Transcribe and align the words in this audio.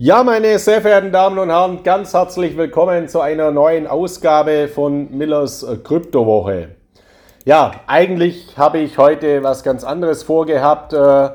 Ja, 0.00 0.22
meine 0.22 0.60
sehr 0.60 0.80
verehrten 0.80 1.10
Damen 1.10 1.40
und 1.40 1.50
Herren, 1.50 1.82
ganz 1.82 2.14
herzlich 2.14 2.56
willkommen 2.56 3.08
zu 3.08 3.20
einer 3.20 3.50
neuen 3.50 3.88
Ausgabe 3.88 4.68
von 4.68 5.10
Millers 5.10 5.66
Kryptowoche. 5.82 6.68
Ja, 7.44 7.72
eigentlich 7.88 8.56
habe 8.56 8.78
ich 8.78 8.96
heute 8.96 9.42
was 9.42 9.64
ganz 9.64 9.82
anderes 9.82 10.22
vorgehabt, 10.22 10.92
äh, 10.92 11.30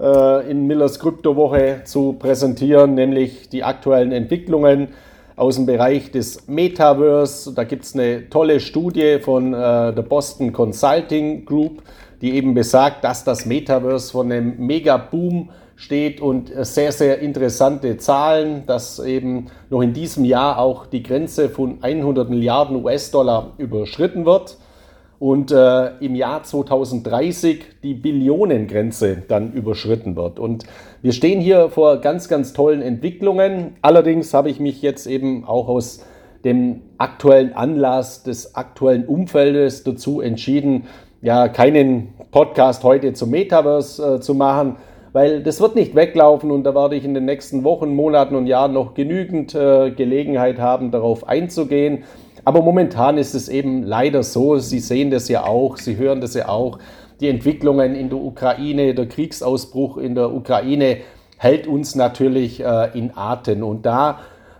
äh, 0.00 0.50
in 0.50 0.66
Millers 0.66 0.98
Kryptowoche 0.98 1.82
zu 1.84 2.14
präsentieren, 2.14 2.94
nämlich 2.94 3.50
die 3.50 3.64
aktuellen 3.64 4.12
Entwicklungen 4.12 4.94
aus 5.36 5.56
dem 5.56 5.66
Bereich 5.66 6.10
des 6.10 6.48
Metaverse. 6.48 7.52
Da 7.52 7.64
gibt 7.64 7.84
es 7.84 7.92
eine 7.92 8.30
tolle 8.30 8.60
Studie 8.60 9.18
von 9.20 9.52
äh, 9.52 9.92
der 9.92 10.02
Boston 10.08 10.54
Consulting 10.54 11.44
Group, 11.44 11.82
die 12.22 12.34
eben 12.34 12.54
besagt, 12.54 13.04
dass 13.04 13.24
das 13.24 13.44
Metaverse 13.44 14.10
von 14.10 14.32
einem 14.32 14.56
Mega-Boom 14.56 15.50
steht 15.76 16.20
und 16.20 16.50
sehr, 16.62 16.90
sehr 16.90 17.20
interessante 17.20 17.98
Zahlen, 17.98 18.64
dass 18.66 18.98
eben 18.98 19.46
noch 19.70 19.82
in 19.82 19.92
diesem 19.92 20.24
Jahr 20.24 20.58
auch 20.58 20.86
die 20.86 21.02
Grenze 21.02 21.50
von 21.50 21.78
100 21.82 22.28
Milliarden 22.30 22.82
US-Dollar 22.82 23.52
überschritten 23.58 24.24
wird 24.24 24.56
und 25.18 25.50
äh, 25.50 25.96
im 25.98 26.14
Jahr 26.14 26.42
2030 26.42 27.82
die 27.82 27.94
Billionengrenze 27.94 29.22
dann 29.28 29.52
überschritten 29.52 30.16
wird. 30.16 30.38
Und 30.38 30.64
wir 31.02 31.12
stehen 31.12 31.40
hier 31.40 31.70
vor 31.70 31.98
ganz, 31.98 32.28
ganz 32.28 32.52
tollen 32.52 32.82
Entwicklungen. 32.82 33.76
Allerdings 33.82 34.34
habe 34.34 34.50
ich 34.50 34.60
mich 34.60 34.82
jetzt 34.82 35.06
eben 35.06 35.44
auch 35.44 35.68
aus 35.68 36.04
dem 36.44 36.82
aktuellen 36.98 37.54
Anlass 37.54 38.22
des 38.22 38.54
aktuellen 38.54 39.06
Umfeldes 39.06 39.84
dazu 39.84 40.20
entschieden, 40.20 40.84
ja, 41.22 41.48
keinen 41.48 42.14
Podcast 42.30 42.84
heute 42.84 43.14
zum 43.14 43.30
Metaverse 43.30 44.16
äh, 44.16 44.20
zu 44.20 44.34
machen, 44.34 44.76
weil 45.16 45.42
das 45.42 45.62
wird 45.62 45.76
nicht 45.76 45.94
weglaufen 45.94 46.50
und 46.50 46.64
da 46.64 46.74
werde 46.74 46.94
ich 46.94 47.02
in 47.02 47.14
den 47.14 47.24
nächsten 47.24 47.64
Wochen, 47.64 47.94
Monaten 47.94 48.34
und 48.34 48.46
Jahren 48.46 48.74
noch 48.74 48.92
genügend 48.92 49.54
äh, 49.54 49.90
Gelegenheit 49.90 50.58
haben, 50.58 50.90
darauf 50.90 51.26
einzugehen. 51.26 52.04
Aber 52.44 52.60
momentan 52.60 53.16
ist 53.16 53.34
es 53.34 53.48
eben 53.48 53.82
leider 53.82 54.22
so, 54.22 54.58
Sie 54.58 54.78
sehen 54.78 55.10
das 55.10 55.30
ja 55.30 55.46
auch, 55.46 55.78
Sie 55.78 55.96
hören 55.96 56.20
das 56.20 56.34
ja 56.34 56.50
auch, 56.50 56.80
die 57.18 57.30
Entwicklungen 57.30 57.94
in 57.94 58.10
der 58.10 58.18
Ukraine, 58.18 58.94
der 58.94 59.06
Kriegsausbruch 59.06 59.96
in 59.96 60.16
der 60.16 60.34
Ukraine 60.34 60.98
hält 61.38 61.66
uns 61.66 61.94
natürlich 61.94 62.62
äh, 62.62 62.90
in 62.92 63.12
Atem. 63.16 63.62
Und 63.62 63.86
da 63.86 64.18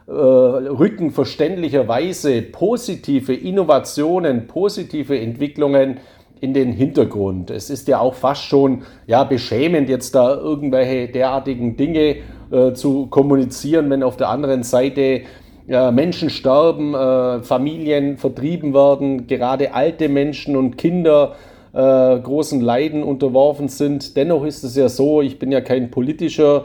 äh, 0.08 0.10
rücken 0.10 1.10
verständlicherweise 1.10 2.40
positive 2.40 3.34
Innovationen, 3.34 4.46
positive 4.46 5.20
Entwicklungen 5.20 5.98
in 6.40 6.54
den 6.54 6.72
Hintergrund. 6.72 7.50
Es 7.50 7.70
ist 7.70 7.88
ja 7.88 7.98
auch 7.98 8.14
fast 8.14 8.44
schon 8.44 8.82
ja, 9.06 9.24
beschämend, 9.24 9.88
jetzt 9.88 10.14
da 10.14 10.34
irgendwelche 10.34 11.08
derartigen 11.08 11.76
Dinge 11.76 12.16
äh, 12.50 12.72
zu 12.74 13.06
kommunizieren, 13.06 13.90
wenn 13.90 14.02
auf 14.02 14.16
der 14.16 14.28
anderen 14.28 14.62
Seite 14.62 15.22
ja, 15.66 15.90
Menschen 15.90 16.30
sterben, 16.30 16.94
äh, 16.94 17.42
Familien 17.42 18.18
vertrieben 18.18 18.74
werden, 18.74 19.26
gerade 19.26 19.74
alte 19.74 20.08
Menschen 20.08 20.56
und 20.56 20.76
Kinder 20.76 21.34
äh, 21.72 22.18
großen 22.18 22.60
Leiden 22.60 23.02
unterworfen 23.02 23.68
sind. 23.68 24.16
Dennoch 24.16 24.44
ist 24.44 24.62
es 24.62 24.76
ja 24.76 24.88
so, 24.88 25.22
ich 25.22 25.38
bin 25.38 25.50
ja 25.50 25.60
kein 25.60 25.90
politischer 25.90 26.64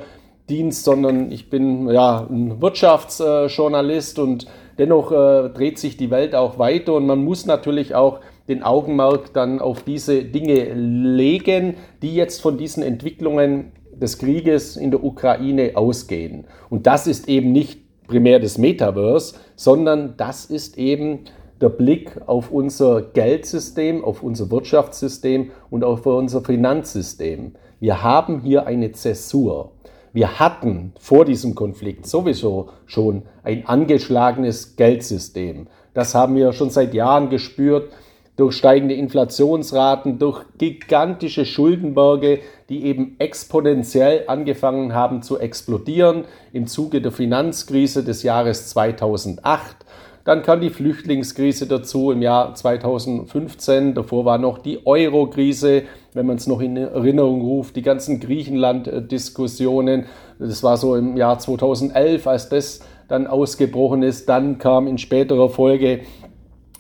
Dienst, 0.49 0.83
sondern 0.83 1.31
ich 1.31 1.49
bin 1.49 1.89
ja 1.89 2.27
ein 2.29 2.61
Wirtschaftsjournalist 2.61 4.19
und 4.19 4.47
dennoch 4.77 5.11
äh, 5.11 5.49
dreht 5.49 5.79
sich 5.79 5.97
die 5.97 6.11
Welt 6.11 6.35
auch 6.35 6.59
weiter 6.59 6.93
und 6.93 7.07
man 7.07 7.23
muss 7.23 7.45
natürlich 7.45 7.95
auch 7.95 8.19
den 8.47 8.63
Augenmerk 8.63 9.33
dann 9.33 9.59
auf 9.59 9.83
diese 9.83 10.23
Dinge 10.23 10.73
legen, 10.73 11.75
die 12.01 12.15
jetzt 12.15 12.41
von 12.41 12.57
diesen 12.57 12.83
Entwicklungen 12.83 13.71
des 13.93 14.17
Krieges 14.17 14.77
in 14.77 14.91
der 14.91 15.03
Ukraine 15.03 15.71
ausgehen. 15.75 16.45
Und 16.69 16.87
das 16.87 17.07
ist 17.07 17.29
eben 17.29 17.51
nicht 17.51 17.79
primär 18.07 18.39
das 18.39 18.57
Metaverse, 18.57 19.35
sondern 19.55 20.15
das 20.17 20.45
ist 20.45 20.77
eben 20.77 21.19
der 21.61 21.69
Blick 21.69 22.19
auf 22.25 22.51
unser 22.51 23.01
Geldsystem, 23.01 24.03
auf 24.03 24.23
unser 24.23 24.49
Wirtschaftssystem 24.49 25.51
und 25.69 25.83
auf 25.83 26.05
unser 26.05 26.41
Finanzsystem. 26.41 27.53
Wir 27.79 28.03
haben 28.03 28.41
hier 28.41 28.65
eine 28.65 28.91
Zäsur. 28.91 29.71
Wir 30.13 30.39
hatten 30.39 30.91
vor 30.99 31.23
diesem 31.23 31.55
Konflikt 31.55 32.05
sowieso 32.05 32.69
schon 32.85 33.21
ein 33.43 33.65
angeschlagenes 33.65 34.75
Geldsystem. 34.75 35.67
Das 35.93 36.15
haben 36.15 36.35
wir 36.35 36.51
schon 36.51 36.69
seit 36.69 36.93
Jahren 36.93 37.29
gespürt 37.29 37.91
durch 38.41 38.55
steigende 38.55 38.95
Inflationsraten, 38.95 40.17
durch 40.17 40.43
gigantische 40.57 41.45
Schuldenberge, 41.45 42.39
die 42.69 42.85
eben 42.85 43.15
exponentiell 43.19 44.23
angefangen 44.25 44.95
haben 44.95 45.21
zu 45.21 45.37
explodieren 45.37 46.25
im 46.51 46.65
Zuge 46.65 47.01
der 47.01 47.11
Finanzkrise 47.11 48.03
des 48.03 48.23
Jahres 48.23 48.69
2008. 48.69 49.75
Dann 50.23 50.41
kam 50.41 50.59
die 50.59 50.71
Flüchtlingskrise 50.71 51.67
dazu 51.67 52.09
im 52.09 52.23
Jahr 52.23 52.55
2015. 52.55 53.93
Davor 53.93 54.25
war 54.25 54.39
noch 54.39 54.57
die 54.57 54.87
Euro-Krise, 54.87 55.83
wenn 56.13 56.25
man 56.25 56.37
es 56.37 56.47
noch 56.47 56.61
in 56.61 56.77
Erinnerung 56.77 57.41
ruft, 57.41 57.75
die 57.75 57.83
ganzen 57.83 58.19
Griechenland-Diskussionen. 58.19 60.05
Das 60.39 60.63
war 60.63 60.77
so 60.77 60.95
im 60.95 61.15
Jahr 61.15 61.37
2011, 61.37 62.25
als 62.25 62.49
das 62.49 62.79
dann 63.07 63.27
ausgebrochen 63.27 64.01
ist. 64.01 64.27
Dann 64.29 64.57
kam 64.57 64.87
in 64.87 64.97
späterer 64.97 65.49
Folge 65.49 65.99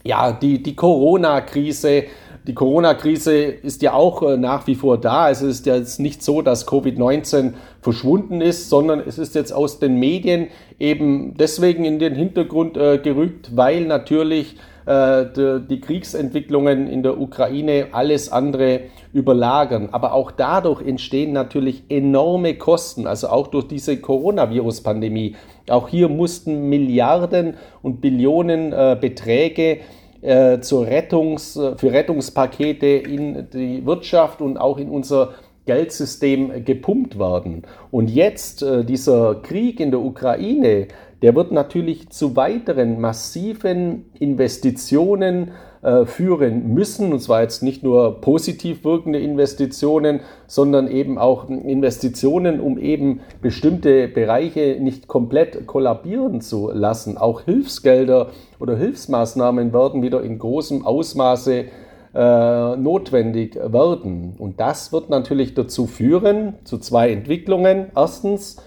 ja, 0.03 0.31
die, 0.31 0.61
die 0.61 0.75
Corona-Krise. 0.75 2.03
Die 2.47 2.55
Corona-Krise 2.55 3.35
ist 3.35 3.83
ja 3.83 3.93
auch 3.93 4.23
äh, 4.23 4.35
nach 4.35 4.65
wie 4.65 4.75
vor 4.75 4.97
da. 4.97 5.29
Es 5.29 5.41
ist 5.43 5.67
ja 5.67 5.75
jetzt 5.75 5.99
nicht 5.99 6.23
so, 6.23 6.41
dass 6.41 6.67
Covid-19 6.67 7.53
verschwunden 7.81 8.41
ist, 8.41 8.69
sondern 8.69 8.99
es 8.99 9.19
ist 9.19 9.35
jetzt 9.35 9.53
aus 9.53 9.79
den 9.79 9.97
Medien 9.97 10.47
eben 10.79 11.37
deswegen 11.37 11.85
in 11.85 11.99
den 11.99 12.15
Hintergrund 12.15 12.77
äh, 12.77 12.97
gerückt, 12.97 13.55
weil 13.55 13.85
natürlich 13.85 14.55
die, 14.87 15.61
die 15.69 15.79
Kriegsentwicklungen 15.79 16.87
in 16.87 17.03
der 17.03 17.19
Ukraine 17.19 17.87
alles 17.91 18.31
andere 18.31 18.81
überlagern. 19.13 19.89
Aber 19.91 20.13
auch 20.13 20.31
dadurch 20.31 20.81
entstehen 20.81 21.33
natürlich 21.33 21.83
enorme 21.89 22.55
Kosten, 22.55 23.07
also 23.07 23.27
auch 23.27 23.47
durch 23.47 23.67
diese 23.67 23.97
Coronavirus-Pandemie. 23.97 25.35
Auch 25.69 25.87
hier 25.87 26.09
mussten 26.09 26.69
Milliarden 26.69 27.55
und 27.81 28.01
Billionen 28.01 28.73
äh, 28.73 28.97
Beträge 28.99 29.79
äh, 30.21 30.59
zur 30.59 30.87
Rettungs, 30.87 31.53
für 31.53 31.91
Rettungspakete 31.91 32.87
in 32.87 33.47
die 33.51 33.85
Wirtschaft 33.85 34.41
und 34.41 34.57
auch 34.57 34.77
in 34.77 34.89
unser 34.89 35.33
Geldsystem 35.65 36.65
gepumpt 36.65 37.19
werden. 37.19 37.63
Und 37.91 38.09
jetzt 38.09 38.63
äh, 38.63 38.83
dieser 38.83 39.35
Krieg 39.35 39.79
in 39.79 39.91
der 39.91 40.01
Ukraine, 40.01 40.87
der 41.21 41.35
wird 41.35 41.51
natürlich 41.51 42.09
zu 42.09 42.35
weiteren 42.35 42.99
massiven 42.99 44.05
Investitionen 44.19 45.51
äh, 45.83 46.05
führen 46.05 46.73
müssen. 46.73 47.11
Und 47.11 47.19
zwar 47.19 47.41
jetzt 47.41 47.63
nicht 47.63 47.83
nur 47.83 48.21
positiv 48.21 48.83
wirkende 48.83 49.19
Investitionen, 49.19 50.19
sondern 50.47 50.87
eben 50.87 51.17
auch 51.17 51.49
Investitionen, 51.49 52.59
um 52.59 52.77
eben 52.77 53.21
bestimmte 53.41 54.07
Bereiche 54.07 54.77
nicht 54.79 55.07
komplett 55.07 55.65
kollabieren 55.67 56.41
zu 56.41 56.71
lassen. 56.71 57.17
Auch 57.17 57.41
Hilfsgelder 57.41 58.29
oder 58.59 58.77
Hilfsmaßnahmen 58.77 59.73
werden 59.73 60.01
wieder 60.03 60.21
in 60.23 60.39
großem 60.39 60.85
Ausmaße 60.85 61.65
äh, 62.13 62.75
notwendig 62.75 63.55
werden. 63.55 64.35
Und 64.37 64.59
das 64.59 64.91
wird 64.91 65.09
natürlich 65.09 65.53
dazu 65.53 65.87
führen, 65.87 66.53
zu 66.63 66.77
zwei 66.77 67.09
Entwicklungen. 67.09 67.87
Erstens, 67.95 68.57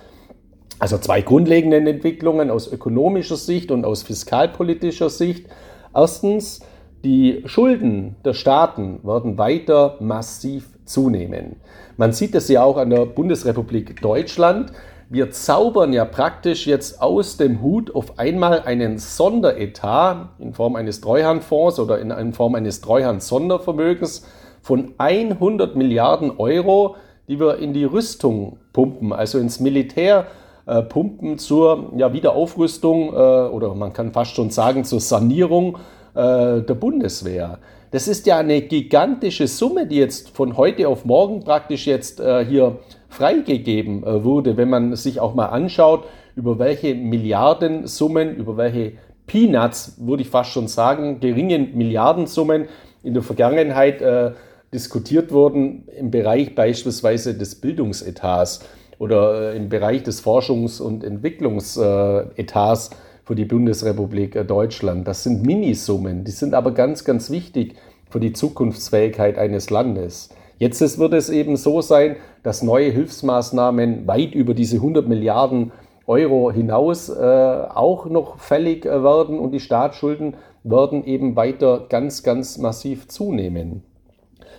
also 0.78 0.98
zwei 0.98 1.20
grundlegenden 1.22 1.86
Entwicklungen 1.86 2.50
aus 2.50 2.70
ökonomischer 2.70 3.36
Sicht 3.36 3.70
und 3.70 3.84
aus 3.84 4.02
fiskalpolitischer 4.02 5.10
Sicht. 5.10 5.46
Erstens, 5.94 6.60
die 7.04 7.42
Schulden 7.46 8.16
der 8.24 8.34
Staaten 8.34 9.00
werden 9.04 9.38
weiter 9.38 9.96
massiv 10.00 10.68
zunehmen. 10.84 11.56
Man 11.96 12.12
sieht 12.12 12.34
es 12.34 12.48
ja 12.48 12.62
auch 12.62 12.76
an 12.76 12.90
der 12.90 13.06
Bundesrepublik 13.06 14.00
Deutschland. 14.00 14.72
Wir 15.10 15.30
zaubern 15.30 15.92
ja 15.92 16.04
praktisch 16.04 16.66
jetzt 16.66 17.00
aus 17.00 17.36
dem 17.36 17.62
Hut 17.62 17.94
auf 17.94 18.18
einmal 18.18 18.62
einen 18.62 18.98
Sonderetat 18.98 20.30
in 20.38 20.54
Form 20.54 20.76
eines 20.76 21.00
Treuhandfonds 21.00 21.78
oder 21.78 21.98
in 21.98 22.32
Form 22.32 22.54
eines 22.54 22.80
Treuhand-Sondervermögens 22.80 24.26
von 24.62 24.94
100 24.98 25.76
Milliarden 25.76 26.32
Euro, 26.38 26.96
die 27.28 27.38
wir 27.38 27.58
in 27.58 27.74
die 27.74 27.84
Rüstung 27.84 28.58
pumpen, 28.72 29.12
also 29.12 29.38
ins 29.38 29.60
Militär 29.60 30.26
äh, 30.66 30.82
pumpen 30.82 31.38
zur 31.38 31.92
ja, 31.96 32.12
Wiederaufrüstung 32.12 33.12
äh, 33.12 33.16
oder 33.16 33.74
man 33.74 33.92
kann 33.92 34.12
fast 34.12 34.34
schon 34.34 34.50
sagen 34.50 34.84
zur 34.84 35.00
Sanierung 35.00 35.78
äh, 36.14 36.62
der 36.62 36.74
Bundeswehr. 36.74 37.58
Das 37.90 38.08
ist 38.08 38.26
ja 38.26 38.38
eine 38.38 38.60
gigantische 38.62 39.46
Summe, 39.46 39.86
die 39.86 39.96
jetzt 39.96 40.30
von 40.30 40.56
heute 40.56 40.88
auf 40.88 41.04
morgen 41.04 41.44
praktisch 41.44 41.86
jetzt 41.86 42.18
äh, 42.18 42.44
hier 42.44 42.78
freigegeben 43.08 44.02
äh, 44.02 44.24
wurde, 44.24 44.56
wenn 44.56 44.68
man 44.68 44.96
sich 44.96 45.20
auch 45.20 45.34
mal 45.34 45.46
anschaut, 45.46 46.04
über 46.34 46.58
welche 46.58 46.94
Milliardensummen, 46.94 48.36
über 48.36 48.56
welche 48.56 48.94
Peanuts, 49.26 49.96
würde 49.98 50.22
ich 50.22 50.28
fast 50.28 50.50
schon 50.50 50.68
sagen, 50.68 51.20
geringen 51.20 51.76
Milliardensummen 51.76 52.66
in 53.02 53.14
der 53.14 53.22
Vergangenheit 53.22 54.02
äh, 54.02 54.32
diskutiert 54.72 55.30
wurden 55.30 55.86
im 55.96 56.10
Bereich 56.10 56.54
beispielsweise 56.54 57.34
des 57.34 57.60
Bildungsetats. 57.60 58.66
Oder 59.04 59.52
äh, 59.52 59.56
im 59.58 59.68
Bereich 59.68 60.02
des 60.02 60.24
Forschungs- 60.24 60.80
und 60.80 61.04
Entwicklungsetats 61.04 62.90
für 63.22 63.34
die 63.34 63.44
Bundesrepublik 63.44 64.34
äh, 64.34 64.44
Deutschland. 64.46 65.06
Das 65.06 65.22
sind 65.22 65.44
Minisummen, 65.44 66.24
die 66.24 66.30
sind 66.30 66.54
aber 66.54 66.72
ganz, 66.72 67.04
ganz 67.04 67.28
wichtig 67.28 67.74
für 68.08 68.18
die 68.18 68.32
Zukunftsfähigkeit 68.32 69.36
eines 69.36 69.68
Landes. 69.68 70.30
Jetzt 70.56 70.98
wird 70.98 71.12
es 71.12 71.28
eben 71.28 71.56
so 71.56 71.82
sein, 71.82 72.16
dass 72.42 72.62
neue 72.62 72.90
Hilfsmaßnahmen 72.90 74.06
weit 74.06 74.34
über 74.34 74.54
diese 74.54 74.76
100 74.76 75.06
Milliarden 75.06 75.72
Euro 76.06 76.50
hinaus 76.50 77.10
äh, 77.10 77.66
auch 77.74 78.06
noch 78.06 78.38
fällig 78.38 78.86
äh, 78.86 79.02
werden 79.04 79.38
und 79.38 79.52
die 79.52 79.60
Staatsschulden 79.60 80.34
werden 80.62 81.04
eben 81.04 81.36
weiter 81.36 81.84
ganz, 81.90 82.22
ganz 82.22 82.56
massiv 82.56 83.08
zunehmen. 83.08 83.82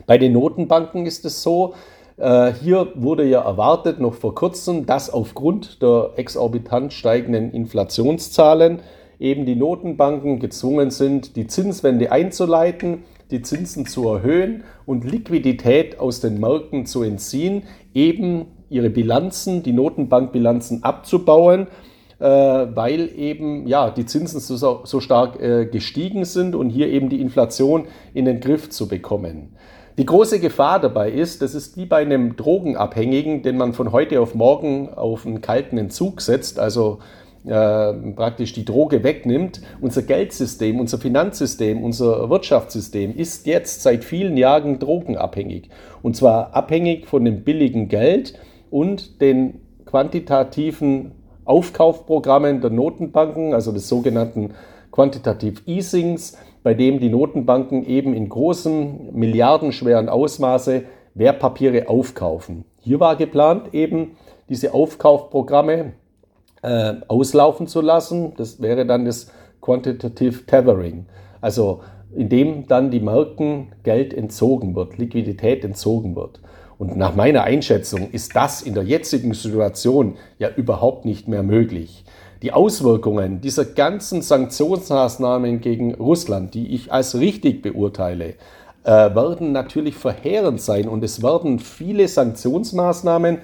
Bei 0.06 0.20
den 0.20 0.34
Notenbanken 0.34 1.08
ist 1.08 1.26
es 1.26 1.42
so, 1.42 1.74
äh, 1.74 1.95
hier 2.18 2.94
wurde 2.96 3.26
ja 3.26 3.42
erwartet, 3.42 4.00
noch 4.00 4.14
vor 4.14 4.36
kurzem, 4.36 4.86
dass 4.86 5.10
aufgrund 5.10 5.82
der 5.82 6.12
exorbitant 6.16 6.94
steigenden 6.94 7.52
Inflationszahlen 7.52 8.80
eben 9.20 9.46
die 9.46 9.56
Notenbanken 9.56 10.40
gezwungen 10.40 10.92
sind, 10.92 11.36
die 11.36 11.48
Zinswende 11.48 12.12
einzuleiten, 12.12 13.04
die 13.32 13.42
Zinsen 13.42 13.86
zu 13.86 14.08
erhöhen 14.08 14.64
und 14.86 15.10
Liquidität 15.10 16.00
aus 16.00 16.22
den 16.22 16.40
Märkten 16.40 16.86
zu 16.86 17.04
entziehen, 17.04 17.64
eben 17.94 18.46
ihre 18.70 18.90
Bilanzen, 18.90 19.64
die 19.64 19.74
Notenbankbilanzen 19.74 20.84
abzubauen, 20.84 21.68
äh, 22.20 22.26
weil 22.26 23.10
eben 23.18 23.68
ja, 23.68 23.90
die 23.90 24.06
Zinsen 24.06 24.40
so, 24.40 24.82
so 24.84 25.00
stark 25.00 25.42
äh, 25.42 25.66
gestiegen 25.66 26.26
sind 26.26 26.56
und 26.56 26.70
hier 26.70 26.88
eben 26.88 27.10
die 27.10 27.22
Inflation 27.22 27.86
in 28.14 28.26
den 28.26 28.40
Griff 28.40 28.70
zu 28.70 28.88
bekommen. 28.88 29.56
Die 29.98 30.06
große 30.06 30.42
Gefahr 30.42 30.82
dabei 30.82 31.10
ist, 31.10 31.42
das 31.42 31.56
ist 31.56 31.78
wie 31.78 31.86
bei 31.86 31.98
einem 31.98 32.36
Drogenabhängigen, 32.36 33.44
den 33.44 33.56
man 33.56 33.72
von 33.72 33.94
heute 33.94 34.20
auf 34.20 34.36
morgen 34.36 34.90
auf 34.94 35.26
einen 35.26 35.40
kalten 35.40 35.78
Entzug 35.78 36.20
setzt, 36.20 36.60
also 36.60 37.00
äh, 37.46 37.94
praktisch 37.94 38.52
die 38.52 38.66
Droge 38.66 39.04
wegnimmt. 39.04 39.62
Unser 39.80 40.02
Geldsystem, 40.02 40.82
unser 40.82 40.98
Finanzsystem, 40.98 41.82
unser 41.82 42.30
Wirtschaftssystem 42.30 43.16
ist 43.16 43.48
jetzt 43.48 43.84
seit 43.84 44.04
vielen 44.04 44.36
Jahren 44.36 44.80
drogenabhängig. 44.80 45.70
Und 46.02 46.18
zwar 46.18 46.54
abhängig 46.54 47.08
von 47.08 47.24
dem 47.24 47.46
billigen 47.46 47.88
Geld 47.88 48.38
und 48.72 49.22
den 49.22 49.62
quantitativen 49.86 51.14
Aufkaufprogrammen 51.46 52.60
der 52.60 52.72
Notenbanken, 52.72 53.54
also 53.54 53.72
des 53.72 53.88
sogenannten 53.88 54.56
Quantitative 54.92 55.62
Easings, 55.68 56.38
bei 56.66 56.74
dem 56.74 57.00
die 57.00 57.10
Notenbanken 57.10 57.86
eben 57.86 58.16
in 58.16 58.28
großem, 58.28 59.12
milliardenschweren 59.12 60.10
Ausmaße 60.10 60.82
Wertpapiere 61.14 61.88
aufkaufen. 61.90 62.66
Hier 62.80 63.00
war 63.00 63.18
geplant, 63.18 63.76
eben 63.76 64.18
diese 64.50 64.74
Aufkaufprogramme 64.74 65.94
äh, 66.64 66.94
auslaufen 67.08 67.68
zu 67.68 67.82
lassen. 67.82 68.34
Das 68.38 68.64
wäre 68.64 68.88
dann 68.88 69.06
das 69.06 69.32
Quantitative 69.62 70.48
Tethering. 70.48 71.06
Also 71.40 71.82
indem 72.16 72.66
dann 72.66 72.90
die 72.90 73.00
Märkten 73.00 73.68
Geld 73.84 74.12
entzogen 74.12 74.76
wird, 74.76 74.98
Liquidität 74.98 75.64
entzogen 75.64 76.16
wird. 76.16 76.42
Und 76.80 76.98
nach 76.98 77.16
meiner 77.16 77.44
Einschätzung 77.44 78.10
ist 78.10 78.36
das 78.36 78.64
in 78.64 78.74
der 78.74 78.86
jetzigen 78.86 79.36
Situation 79.36 80.16
ja 80.40 80.50
überhaupt 80.50 81.06
nicht 81.06 81.28
mehr 81.28 81.44
möglich 81.44 82.05
die 82.46 82.54
Auswirkungen 82.54 83.42
dieser 83.42 83.66
ganzen 83.66 84.22
Sanktionsmaßnahmen 84.22 85.62
gegen 85.62 85.96
Russland, 85.96 86.54
die 86.54 86.76
ich 86.76 86.94
als 86.94 87.18
richtig 87.18 87.64
beurteile, 87.64 88.36
äh, 88.84 88.92
werden 88.92 89.52
natürlich 89.52 89.96
verheerend 89.96 90.62
sein 90.62 90.88
und 90.88 91.04
es 91.04 91.24
werden 91.24 91.58
viele 91.58 92.08
Sanktionsmaßnahmen, 92.08 93.40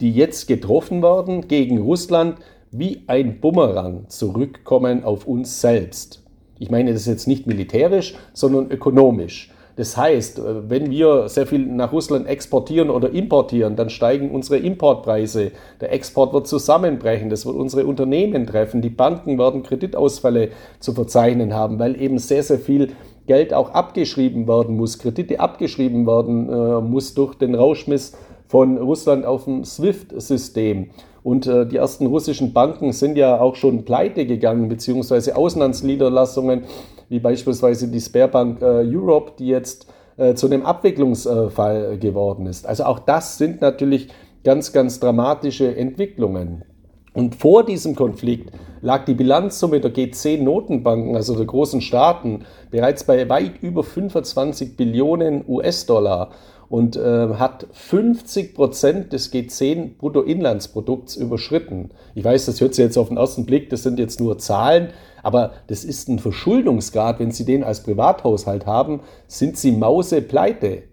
die 0.00 0.10
jetzt 0.10 0.48
getroffen 0.48 1.02
werden 1.02 1.48
gegen 1.48 1.82
Russland, 1.82 2.38
wie 2.70 3.02
ein 3.08 3.40
Bumerang 3.40 4.08
zurückkommen 4.08 5.04
auf 5.04 5.26
uns 5.26 5.60
selbst. 5.60 6.22
Ich 6.58 6.70
meine 6.70 6.94
das 6.94 7.04
jetzt 7.04 7.28
nicht 7.28 7.46
militärisch, 7.46 8.14
sondern 8.32 8.70
ökonomisch. 8.70 9.52
Das 9.76 9.96
heißt, 9.96 10.38
äh, 10.38 10.70
wenn 10.70 10.90
wir 10.90 11.28
sehr 11.28 11.46
viel 11.46 11.64
nach 11.66 11.92
Russland 11.92 12.26
exportieren 12.26 12.90
oder 12.90 13.10
importieren, 13.10 13.76
dann 13.76 13.90
steigen 13.90 14.30
unsere 14.30 14.58
Importpreise. 14.58 15.52
Der 15.80 15.92
Export 15.92 16.32
wird 16.32 16.46
zusammenbrechen, 16.48 17.30
das 17.30 17.46
wird 17.46 17.56
unsere 17.56 17.86
Unternehmen 17.86 18.46
treffen. 18.46 18.82
Die 18.82 18.90
Banken 18.90 19.38
werden 19.38 19.62
Kreditausfälle 19.62 20.48
zu 20.80 20.94
verzeichnen 20.94 21.54
haben, 21.54 21.78
weil 21.78 22.00
eben 22.00 22.18
sehr, 22.18 22.42
sehr 22.42 22.58
viel 22.58 22.92
Geld 23.26 23.52
auch 23.52 23.70
abgeschrieben 23.70 24.48
werden 24.48 24.76
muss, 24.76 24.98
Kredite 24.98 25.40
abgeschrieben 25.40 26.06
werden 26.06 26.48
äh, 26.48 26.80
muss 26.80 27.14
durch 27.14 27.34
den 27.34 27.54
Rauschmiss 27.54 28.16
von 28.46 28.78
Russland 28.78 29.26
auf 29.26 29.44
dem 29.44 29.64
SWIFT-System. 29.64 30.90
Und 31.24 31.48
äh, 31.48 31.66
die 31.66 31.76
ersten 31.76 32.06
russischen 32.06 32.52
Banken 32.52 32.92
sind 32.92 33.18
ja 33.18 33.40
auch 33.40 33.56
schon 33.56 33.84
pleite 33.84 34.26
gegangen, 34.26 34.68
beziehungsweise 34.68 35.36
Auslandsniederlassungen 35.36 36.62
wie 37.08 37.20
beispielsweise 37.20 37.88
die 37.88 38.00
Sparebank 38.00 38.60
äh, 38.62 38.84
Europe, 38.86 39.32
die 39.38 39.48
jetzt 39.48 39.86
äh, 40.16 40.34
zu 40.34 40.46
einem 40.46 40.64
Abwicklungsfall 40.64 41.98
geworden 41.98 42.46
ist. 42.46 42.66
Also 42.66 42.84
auch 42.84 42.98
das 42.98 43.38
sind 43.38 43.60
natürlich 43.60 44.08
ganz, 44.44 44.72
ganz 44.72 45.00
dramatische 45.00 45.76
Entwicklungen. 45.76 46.64
Und 47.12 47.34
vor 47.34 47.64
diesem 47.64 47.94
Konflikt 47.94 48.50
lag 48.82 49.06
die 49.06 49.14
Bilanzsumme 49.14 49.80
der 49.80 49.92
G10-Notenbanken, 49.92 51.16
also 51.16 51.34
der 51.34 51.46
großen 51.46 51.80
Staaten, 51.80 52.44
bereits 52.70 53.04
bei 53.04 53.28
weit 53.28 53.62
über 53.62 53.82
25 53.82 54.76
Billionen 54.76 55.42
US-Dollar 55.48 56.30
und 56.68 56.96
äh, 56.96 57.34
hat 57.34 57.66
50 57.72 58.54
Prozent 58.54 59.12
des 59.12 59.32
G10 59.32 59.96
Bruttoinlandsprodukts 59.98 61.16
überschritten. 61.16 61.90
Ich 62.14 62.24
weiß, 62.24 62.46
das 62.46 62.60
hört 62.60 62.74
sich 62.74 62.84
jetzt 62.84 62.98
auf 62.98 63.08
den 63.08 63.16
ersten 63.16 63.46
Blick, 63.46 63.70
das 63.70 63.82
sind 63.82 63.98
jetzt 63.98 64.20
nur 64.20 64.38
Zahlen, 64.38 64.88
aber 65.26 65.54
das 65.66 65.82
ist 65.82 66.08
ein 66.08 66.20
Verschuldungsgrad. 66.20 67.18
Wenn 67.18 67.32
Sie 67.32 67.44
den 67.44 67.64
als 67.64 67.82
Privathaushalt 67.82 68.64
haben, 68.64 69.00
sind 69.26 69.56
Sie 69.56 69.72
Mausepleite. 69.72 70.84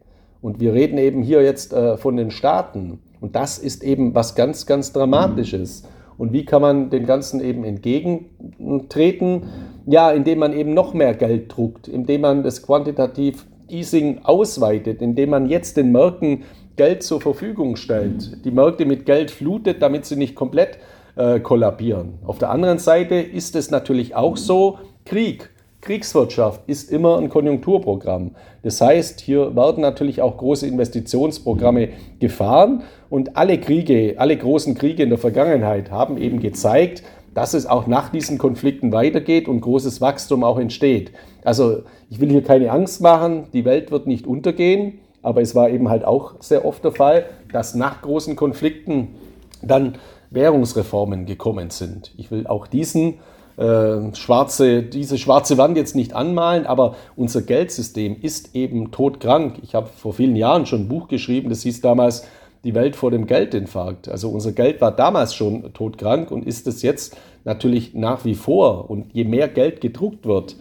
Und 0.41 0.59
wir 0.59 0.73
reden 0.73 0.97
eben 0.97 1.21
hier 1.21 1.43
jetzt 1.43 1.71
äh, 1.71 1.97
von 1.97 2.17
den 2.17 2.31
Staaten. 2.31 2.97
Und 3.21 3.35
das 3.35 3.59
ist 3.59 3.83
eben 3.83 4.15
was 4.15 4.33
ganz, 4.33 4.65
ganz 4.65 4.91
Dramatisches. 4.91 5.83
Und 6.17 6.33
wie 6.33 6.45
kann 6.45 6.63
man 6.63 6.89
dem 6.89 7.05
Ganzen 7.05 7.41
eben 7.41 7.63
entgegentreten? 7.63 9.43
Ja, 9.85 10.09
indem 10.09 10.39
man 10.39 10.53
eben 10.53 10.73
noch 10.73 10.95
mehr 10.95 11.13
Geld 11.13 11.55
druckt, 11.55 11.87
indem 11.87 12.21
man 12.21 12.41
das 12.41 12.63
quantitativ 12.63 13.45
Easing 13.69 14.21
ausweitet, 14.23 15.03
indem 15.03 15.29
man 15.29 15.47
jetzt 15.47 15.77
den 15.77 15.91
Märkten 15.91 16.43
Geld 16.75 17.03
zur 17.03 17.21
Verfügung 17.21 17.75
stellt, 17.75 18.43
die 18.45 18.51
Märkte 18.51 18.85
mit 18.85 19.05
Geld 19.05 19.31
flutet, 19.31 19.81
damit 19.81 20.05
sie 20.05 20.15
nicht 20.15 20.35
komplett 20.35 20.79
äh, 21.15 21.39
kollabieren. 21.39 22.15
Auf 22.25 22.39
der 22.39 22.49
anderen 22.49 22.79
Seite 22.79 23.15
ist 23.15 23.55
es 23.55 23.69
natürlich 23.69 24.15
auch 24.15 24.37
so, 24.37 24.79
Krieg, 25.05 25.49
Kriegswirtschaft 25.81 26.61
ist 26.67 26.91
immer 26.91 27.17
ein 27.17 27.29
Konjunkturprogramm. 27.29 28.31
Das 28.63 28.79
heißt, 28.79 29.19
hier 29.19 29.53
werden 29.55 29.81
natürlich 29.81 30.21
auch 30.21 30.37
große 30.37 30.65
Investitionsprogramme 30.65 31.89
gefahren 32.19 32.83
und 33.09 33.35
alle 33.35 33.59
Kriege, 33.59 34.15
alle 34.17 34.37
großen 34.37 34.75
Kriege 34.75 35.03
in 35.03 35.09
der 35.09 35.19
Vergangenheit 35.19 35.91
haben 35.91 36.17
eben 36.17 36.39
gezeigt, 36.39 37.03
dass 37.33 37.53
es 37.53 37.65
auch 37.65 37.85
nach 37.85 38.09
diesen 38.09 38.37
Konflikten 38.37 38.91
weitergeht 38.93 39.47
und 39.47 39.61
großes 39.61 39.99
Wachstum 39.99 40.43
auch 40.43 40.57
entsteht. 40.57 41.11
Also 41.43 41.83
ich 42.09 42.21
will 42.21 42.29
hier 42.29 42.43
keine 42.43 42.71
Angst 42.71 43.01
machen, 43.01 43.47
die 43.51 43.65
Welt 43.65 43.91
wird 43.91 44.07
nicht 44.07 44.25
untergehen, 44.25 44.99
aber 45.23 45.41
es 45.41 45.55
war 45.55 45.69
eben 45.69 45.89
halt 45.89 46.05
auch 46.05 46.35
sehr 46.39 46.65
oft 46.65 46.83
der 46.83 46.91
Fall, 46.91 47.25
dass 47.51 47.73
nach 47.73 48.01
großen 48.01 48.35
Konflikten 48.35 49.15
dann 49.61 49.97
Währungsreformen 50.29 51.25
gekommen 51.25 51.69
sind. 51.69 52.13
Ich 52.17 52.29
will 52.29 52.45
auch 52.47 52.67
diesen 52.67 53.19
äh, 53.57 54.13
schwarze, 54.15 54.83
diese 54.83 55.17
schwarze 55.17 55.57
Wand 55.57 55.77
jetzt 55.77 55.95
nicht 55.95 56.13
anmalen, 56.13 56.65
aber 56.65 56.95
unser 57.15 57.41
Geldsystem 57.41 58.17
ist 58.21 58.55
eben 58.55 58.91
todkrank. 58.91 59.59
Ich 59.61 59.75
habe 59.75 59.87
vor 59.87 60.13
vielen 60.13 60.35
Jahren 60.35 60.65
schon 60.65 60.81
ein 60.81 60.87
Buch 60.87 61.07
geschrieben, 61.07 61.49
das 61.49 61.61
hieß 61.63 61.81
damals 61.81 62.27
die 62.63 62.73
Welt 62.73 62.95
vor 62.95 63.11
dem 63.11 63.27
Geldinfarkt. 63.27 64.09
Also 64.09 64.29
unser 64.29 64.53
Geld 64.53 64.81
war 64.81 64.91
damals 64.91 65.35
schon 65.35 65.73
todkrank 65.73 66.31
und 66.31 66.45
ist 66.45 66.65
es 66.65 66.81
jetzt 66.81 67.17
natürlich 67.43 67.93
nach 67.93 68.25
wie 68.25 68.35
vor. 68.35 68.89
Und 68.89 69.13
je 69.13 69.25
mehr 69.25 69.49
Geld 69.49 69.81
gedruckt 69.81 70.25
wird, 70.25 70.55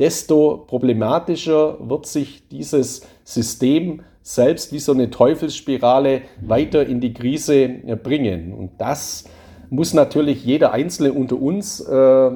desto 0.00 0.64
problematischer 0.66 1.76
wird 1.80 2.06
sich 2.06 2.48
dieses 2.48 3.06
System 3.22 4.00
selbst 4.22 4.72
wie 4.72 4.78
so 4.78 4.92
eine 4.92 5.10
Teufelsspirale 5.10 6.22
weiter 6.40 6.86
in 6.86 7.00
die 7.00 7.12
Krise 7.12 7.68
bringen. 8.02 8.52
Und 8.54 8.72
das 8.78 9.24
muss 9.70 9.94
natürlich 9.94 10.44
jeder 10.44 10.72
Einzelne 10.72 11.12
unter 11.12 11.40
uns 11.40 11.80
äh, 11.80 12.30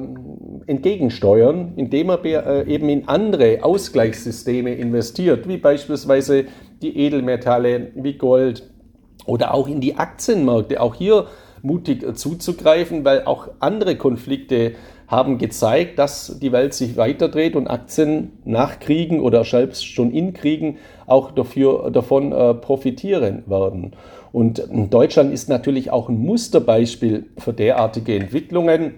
entgegensteuern, 0.67 1.73
indem 1.75 2.09
er 2.09 2.23
äh, 2.23 2.73
eben 2.73 2.87
in 2.87 3.07
andere 3.07 3.63
Ausgleichssysteme 3.63 4.73
investiert, 4.73 5.47
wie 5.47 5.57
beispielsweise 5.57 6.45
die 6.81 6.97
Edelmetalle, 6.97 7.91
wie 7.95 8.13
Gold, 8.13 8.63
oder 9.25 9.53
auch 9.53 9.67
in 9.67 9.81
die 9.81 9.95
Aktienmärkte, 9.97 10.79
auch 10.79 10.95
hier 10.95 11.27
mutig 11.61 12.05
zuzugreifen, 12.15 13.03
weil 13.03 13.25
auch 13.25 13.49
andere 13.59 13.95
Konflikte 13.95 14.73
haben 15.07 15.37
gezeigt, 15.37 15.99
dass 15.99 16.39
die 16.39 16.51
Welt 16.51 16.73
sich 16.73 16.97
weiterdreht 16.97 17.55
und 17.55 17.67
Aktien 17.67 18.33
nach 18.43 18.79
Kriegen 18.79 19.19
oder 19.19 19.43
selbst 19.43 19.85
schon 19.85 20.11
in 20.11 20.33
Kriegen 20.33 20.77
auch 21.05 21.31
dafür, 21.31 21.91
davon 21.91 22.31
äh, 22.31 22.53
profitieren 22.55 23.43
werden. 23.45 23.93
Und 24.31 24.67
Deutschland 24.69 25.31
ist 25.31 25.47
natürlich 25.47 25.91
auch 25.91 26.09
ein 26.09 26.17
Musterbeispiel 26.17 27.27
für 27.37 27.53
derartige 27.53 28.15
Entwicklungen. 28.15 28.95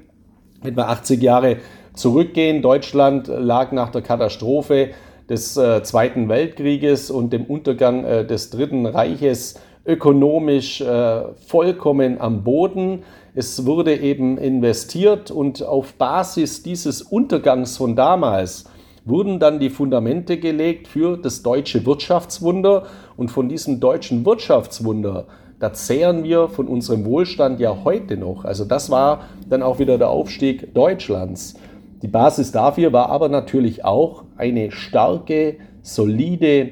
Wenn 0.63 0.75
wir 0.75 0.89
80 0.89 1.21
Jahre 1.21 1.57
zurückgehen, 1.93 2.63
Deutschland 2.63 3.27
lag 3.27 3.71
nach 3.71 3.91
der 3.91 4.01
Katastrophe 4.01 4.89
des 5.29 5.57
äh, 5.57 5.83
Zweiten 5.83 6.29
Weltkrieges 6.29 7.11
und 7.11 7.33
dem 7.33 7.45
Untergang 7.45 8.03
äh, 8.05 8.25
des 8.25 8.49
Dritten 8.49 8.85
Reiches 8.85 9.59
ökonomisch 9.87 10.81
äh, 10.81 11.21
vollkommen 11.47 12.19
am 12.19 12.43
Boden. 12.43 13.03
Es 13.33 13.65
wurde 13.65 13.95
eben 13.95 14.37
investiert 14.37 15.31
und 15.31 15.63
auf 15.63 15.93
Basis 15.93 16.61
dieses 16.61 17.01
Untergangs 17.01 17.77
von 17.77 17.95
damals 17.95 18.65
wurden 19.05 19.39
dann 19.39 19.59
die 19.59 19.69
Fundamente 19.69 20.37
gelegt 20.37 20.87
für 20.87 21.17
das 21.17 21.41
deutsche 21.41 21.85
Wirtschaftswunder. 21.85 22.83
Und 23.15 23.31
von 23.31 23.47
diesem 23.47 23.79
deutschen 23.79 24.25
Wirtschaftswunder, 24.25 25.25
da 25.59 25.73
zehren 25.73 26.23
wir 26.23 26.49
von 26.49 26.67
unserem 26.67 27.05
Wohlstand 27.05 27.59
ja 27.59 27.83
heute 27.85 28.17
noch. 28.17 28.43
Also 28.43 28.65
das 28.65 28.89
war 28.89 29.21
dann 29.49 29.63
auch 29.63 29.79
wieder 29.79 29.97
der 29.97 30.09
Aufstieg 30.09 30.73
Deutschlands. 30.73 31.55
Die 32.01 32.07
Basis 32.07 32.51
dafür 32.51 32.91
war 32.93 33.09
aber 33.09 33.29
natürlich 33.29 33.85
auch 33.85 34.25
eine 34.35 34.71
starke, 34.71 35.55
solide 35.81 36.71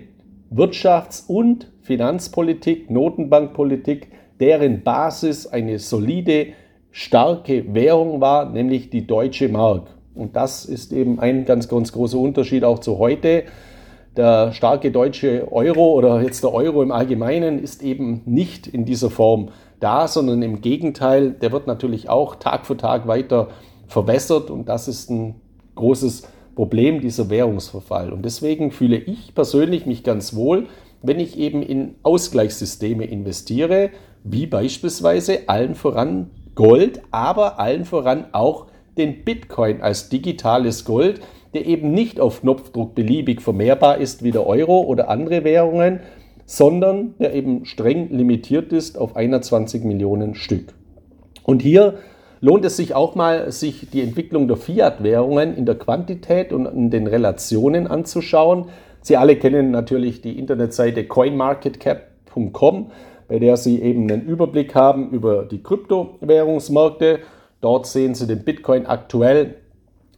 Wirtschafts- 0.54 1.26
und 1.28 1.72
Finanzpolitik, 1.86 2.90
Notenbankpolitik, 2.90 4.08
deren 4.40 4.82
Basis 4.82 5.46
eine 5.46 5.78
solide, 5.78 6.48
starke 6.92 7.76
Währung 7.76 8.22
war, 8.22 8.50
nämlich 8.50 8.90
die 8.90 9.06
deutsche 9.06 9.50
Mark. 9.50 9.88
Und 10.16 10.36
das 10.36 10.66
ist 10.66 10.94
eben 10.94 11.20
ein 11.20 11.46
ganz, 11.46 11.68
ganz 11.68 11.92
großer 11.92 12.18
Unterschied 12.18 12.64
auch 12.64 12.80
zu 12.80 12.98
heute. 12.98 13.44
Der 14.18 14.52
starke 14.54 14.92
deutsche 14.92 15.52
Euro 15.52 15.94
oder 15.94 16.22
jetzt 16.22 16.44
der 16.44 16.54
Euro 16.54 16.82
im 16.82 16.92
Allgemeinen 16.92 17.60
ist 17.60 17.84
eben 17.84 18.22
nicht 18.26 18.66
in 18.66 18.86
dieser 18.86 19.12
Form 19.12 19.50
da, 19.80 20.08
sondern 20.08 20.42
im 20.42 20.62
Gegenteil, 20.62 21.32
der 21.32 21.52
wird 21.52 21.68
natürlich 21.68 22.10
auch 22.10 22.36
Tag 22.36 22.66
für 22.66 22.78
Tag 22.78 23.08
weiter 23.08 23.50
verwässert 23.88 24.50
und 24.50 24.70
das 24.70 24.88
ist 24.88 25.12
ein 25.12 25.36
großes 25.76 26.24
Problem, 26.56 27.02
dieser 27.02 27.30
Währungsverfall. 27.30 28.12
Und 28.12 28.24
deswegen 28.24 28.72
fühle 28.72 28.98
ich 28.98 29.36
persönlich 29.36 29.86
mich 29.86 30.04
ganz 30.04 30.36
wohl, 30.36 30.68
wenn 31.02 31.20
ich 31.20 31.38
eben 31.38 31.62
in 31.62 31.96
Ausgleichssysteme 32.04 33.06
investiere, 33.06 33.90
wie 34.24 34.48
beispielsweise 34.48 35.48
allen 35.48 35.76
voran 35.76 36.30
Gold, 36.56 37.02
aber 37.12 37.60
allen 37.60 37.86
voran 37.86 38.26
auch 38.32 38.68
den 38.98 39.24
Bitcoin 39.24 39.82
als 39.82 40.10
digitales 40.10 40.86
Gold, 40.86 41.22
der 41.54 41.66
eben 41.66 41.92
nicht 41.92 42.20
auf 42.20 42.42
Knopfdruck 42.42 42.96
beliebig 42.96 43.42
vermehrbar 43.42 43.98
ist 43.98 44.24
wie 44.24 44.32
der 44.32 44.46
Euro 44.48 44.82
oder 44.82 45.10
andere 45.10 45.44
Währungen, 45.44 46.00
sondern 46.46 47.16
der 47.20 47.34
eben 47.34 47.66
streng 47.66 48.10
limitiert 48.10 48.72
ist 48.72 48.98
auf 48.98 49.16
21 49.16 49.84
Millionen 49.84 50.36
Stück. 50.36 50.74
Und 51.44 51.62
hier 51.62 52.00
lohnt 52.42 52.66
es 52.66 52.78
sich 52.78 52.94
auch 52.94 53.16
mal, 53.16 53.52
sich 53.52 53.90
die 53.92 54.02
Entwicklung 54.02 54.48
der 54.48 54.58
Fiat-Währungen 54.58 55.56
in 55.56 55.66
der 55.66 55.76
Quantität 55.76 56.54
und 56.54 56.66
in 56.66 56.90
den 56.90 57.08
Relationen 57.08 57.88
anzuschauen. 57.88 58.66
Sie 59.06 59.18
alle 59.18 59.36
kennen 59.36 59.70
natürlich 59.70 60.22
die 60.22 60.40
Internetseite 60.40 61.06
coinmarketcap.com, 61.06 62.92
bei 63.28 63.40
der 63.40 63.56
Sie 63.56 63.82
eben 63.82 64.10
einen 64.10 64.24
Überblick 64.24 64.74
haben 64.74 65.12
über 65.12 65.46
die 65.46 65.62
Kryptowährungsmärkte 65.62 67.20
Dort 67.66 67.88
sehen 67.88 68.14
Sie 68.14 68.28
den 68.28 68.44
Bitcoin 68.44 68.86
aktuell 68.86 69.56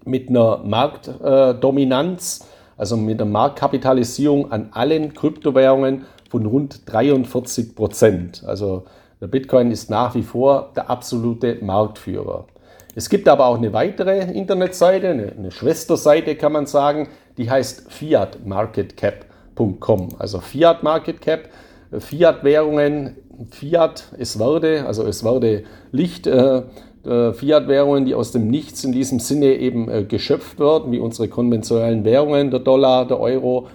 mit 0.04 0.28
einer 0.28 0.58
Marktdominanz, 0.66 2.46
also 2.76 2.98
mit 2.98 3.22
einer 3.22 3.32
Marktkapitalisierung 3.32 4.52
an 4.52 4.70
allen 4.74 5.14
Kryptowährungen 5.14 6.06
von 6.30 6.46
rund 6.46 6.82
43 6.92 7.74
Prozent. 7.74 8.44
Also 8.46 8.84
der 9.22 9.28
Bitcoin 9.28 9.72
ist 9.72 9.90
nach 9.90 10.14
wie 10.14 10.24
vor 10.24 10.74
der 10.76 10.90
absolute 10.90 11.60
Marktführer. 11.62 12.48
Es 12.96 13.10
gibt 13.10 13.30
aber 13.30 13.46
auch 13.46 13.58
eine 13.58 13.72
weitere 13.72 14.30
Internetseite, 14.30 15.08
eine, 15.08 15.32
eine 15.32 15.52
Schwesterseite 15.52 16.36
kann 16.36 16.52
man 16.52 16.66
sagen, 16.66 17.08
die 17.38 17.50
heißt 17.50 17.92
fiatmarketcap.com. 17.92 20.10
Also 20.20 20.40
Fiat 20.40 20.84
Market 20.84 21.22
Cap, 21.22 21.50
Fiat-Währungen, 21.98 23.16
Fiat, 23.52 24.12
es 24.18 24.40
werde, 24.40 24.86
also 24.86 25.04
es 25.04 25.24
werde 25.24 25.64
Licht. 25.92 26.28
Äh, 26.28 26.64
äh, 27.08 27.34
Fiat-Währungen, 27.34 28.06
die 28.06 28.14
aus 28.16 28.34
dem 28.34 28.50
Nichts 28.50 28.84
in 28.84 28.92
diesem 28.92 29.20
Sinne 29.20 29.56
eben 29.56 29.90
äh, 29.90 30.04
geschöpft 30.04 30.60
werden, 30.60 30.92
wie 30.92 31.00
unsere 31.00 31.30
konventionellen 31.30 32.04
Währungen, 32.04 32.52
der 32.52 32.60
Dollar, 32.60 33.08
der 33.08 33.20
Euro 33.20 33.68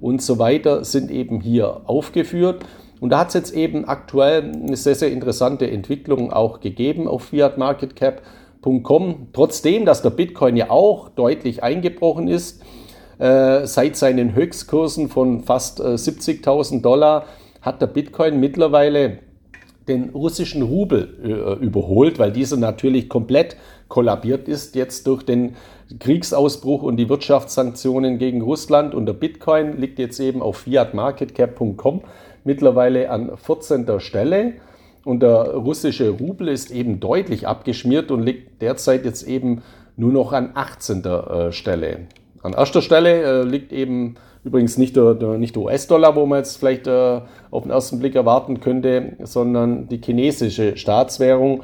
und 0.00 0.20
so 0.22 0.38
weiter, 0.38 0.84
sind 0.84 1.10
eben 1.10 1.40
hier 1.40 1.82
aufgeführt. 1.84 2.64
Und 3.00 3.10
da 3.10 3.20
hat 3.20 3.28
es 3.28 3.34
jetzt 3.34 3.54
eben 3.54 3.84
aktuell 3.86 4.42
eine 4.42 4.76
sehr, 4.76 4.96
sehr 4.96 5.12
interessante 5.12 5.70
Entwicklung 5.70 6.32
auch 6.32 6.60
gegeben 6.60 7.06
auf 7.06 7.24
fiatmarketcap.com. 7.24 9.28
Trotzdem, 9.32 9.86
dass 9.86 10.02
der 10.02 10.10
Bitcoin 10.10 10.56
ja 10.56 10.70
auch 10.70 11.10
deutlich 11.10 11.62
eingebrochen 11.62 12.26
ist, 12.28 12.62
äh, 13.20 13.66
seit 13.66 13.96
seinen 13.96 14.34
Höchstkursen 14.34 15.08
von 15.08 15.42
fast 15.42 15.78
äh, 15.78 15.94
70.000 15.94 16.80
Dollar 16.80 17.26
hat 17.60 17.82
der 17.82 17.86
Bitcoin 17.86 18.40
mittlerweile 18.40 19.18
den 19.88 20.10
russischen 20.10 20.62
Rubel 20.62 21.18
äh, 21.22 21.62
überholt, 21.62 22.18
weil 22.18 22.32
dieser 22.32 22.56
natürlich 22.56 23.10
komplett 23.10 23.56
kollabiert 23.88 24.48
ist 24.48 24.74
jetzt 24.74 25.06
durch 25.06 25.22
den 25.24 25.56
Kriegsausbruch 25.98 26.82
und 26.82 26.96
die 26.96 27.10
Wirtschaftssanktionen 27.10 28.18
gegen 28.18 28.40
Russland. 28.40 28.94
Und 28.94 29.04
der 29.04 29.12
Bitcoin 29.12 29.78
liegt 29.78 29.98
jetzt 29.98 30.18
eben 30.18 30.40
auf 30.40 30.58
fiatmarketcap.com 30.58 32.02
mittlerweile 32.44 33.10
an 33.10 33.36
14. 33.36 34.00
Stelle. 34.00 34.54
Und 35.04 35.20
der 35.20 35.54
russische 35.54 36.10
Rubel 36.10 36.48
ist 36.48 36.70
eben 36.70 37.00
deutlich 37.00 37.46
abgeschmiert 37.46 38.10
und 38.10 38.22
liegt 38.22 38.62
derzeit 38.62 39.04
jetzt 39.04 39.24
eben 39.24 39.62
nur 39.96 40.12
noch 40.12 40.32
an 40.32 40.52
18. 40.54 41.04
Äh, 41.04 41.52
Stelle. 41.52 42.06
An 42.42 42.52
erster 42.54 42.82
Stelle 42.82 43.22
äh, 43.22 43.42
liegt 43.44 43.72
eben 43.72 44.16
Übrigens 44.42 44.78
nicht 44.78 44.96
der, 44.96 45.14
der, 45.14 45.36
nicht 45.36 45.54
der 45.54 45.64
US-Dollar, 45.64 46.16
wo 46.16 46.24
man 46.24 46.38
jetzt 46.38 46.56
vielleicht 46.56 46.86
äh, 46.86 47.20
auf 47.50 47.64
den 47.64 47.72
ersten 47.72 47.98
Blick 47.98 48.14
erwarten 48.14 48.60
könnte, 48.60 49.12
sondern 49.22 49.88
die 49.88 50.00
chinesische 50.02 50.76
Staatswährung, 50.78 51.62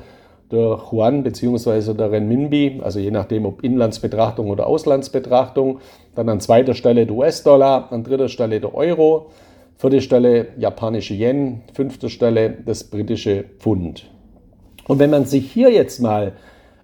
der 0.52 0.78
Yuan 0.92 1.22
bzw. 1.22 1.94
der 1.94 2.12
Renminbi, 2.12 2.80
also 2.84 3.00
je 3.00 3.10
nachdem 3.10 3.46
ob 3.46 3.64
Inlandsbetrachtung 3.64 4.50
oder 4.50 4.66
Auslandsbetrachtung. 4.66 5.80
Dann 6.14 6.28
an 6.28 6.40
zweiter 6.40 6.74
Stelle 6.74 7.06
der 7.06 7.16
US-Dollar, 7.16 7.90
an 7.90 8.04
dritter 8.04 8.28
Stelle 8.28 8.60
der 8.60 8.74
Euro, 8.74 9.30
vierte 9.76 10.02
Stelle 10.02 10.48
japanische 10.58 11.14
Yen, 11.14 11.62
fünfte 11.72 12.10
Stelle 12.10 12.58
das 12.64 12.84
britische 12.84 13.44
Pfund. 13.58 14.08
Und 14.86 14.98
wenn 14.98 15.10
man 15.10 15.24
sich 15.24 15.50
hier 15.50 15.72
jetzt 15.72 15.98
mal 16.00 16.34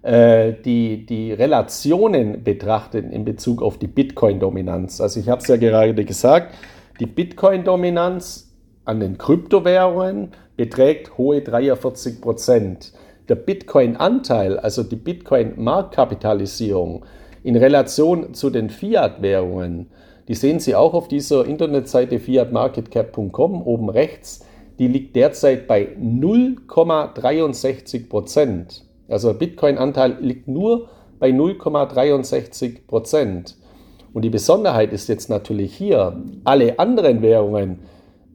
äh, 0.02 0.52
die, 0.64 1.06
die 1.06 1.32
Relationen 1.32 2.42
betrachten 2.42 3.10
in 3.10 3.24
Bezug 3.24 3.62
auf 3.62 3.78
die 3.78 3.86
Bitcoin-Dominanz. 3.86 5.00
Also 5.00 5.20
ich 5.20 5.28
habe 5.28 5.40
es 5.40 5.48
ja 5.48 5.56
gerade 5.56 6.04
gesagt, 6.04 6.54
die 7.00 7.06
Bitcoin-Dominanz 7.06 8.52
an 8.84 9.00
den 9.00 9.16
Kryptowährungen 9.16 10.32
beträgt 10.56 11.16
hohe 11.18 11.40
43 11.40 12.20
Prozent. 12.20 12.92
Der 13.28 13.36
Bitcoin-Anteil, 13.36 14.58
also 14.58 14.82
die 14.82 14.96
Bitcoin-Marktkapitalisierung 14.96 17.04
in 17.44 17.54
Relation 17.56 18.34
zu 18.34 18.50
den 18.50 18.70
Fiat-Währungen, 18.70 19.88
die 20.28 20.34
sehen 20.34 20.60
Sie 20.60 20.74
auch 20.74 20.92
auf 20.94 21.08
dieser 21.08 21.46
Internetseite 21.46 22.18
fiatmarketcap.com 22.18 23.62
oben 23.62 23.88
rechts, 23.88 24.44
die 24.78 24.88
liegt 24.88 25.16
derzeit 25.16 25.66
bei 25.66 25.88
0,63 26.00 28.08
Prozent. 28.08 28.84
Also 29.12 29.28
der 29.28 29.38
Bitcoin-Anteil 29.38 30.16
liegt 30.20 30.48
nur 30.48 30.88
bei 31.18 31.30
0,63 31.30 32.86
Prozent. 32.86 33.56
Und 34.12 34.22
die 34.22 34.30
Besonderheit 34.30 34.92
ist 34.92 35.08
jetzt 35.08 35.30
natürlich 35.30 35.74
hier, 35.74 36.20
alle 36.44 36.78
anderen 36.78 37.22
Währungen, 37.22 37.80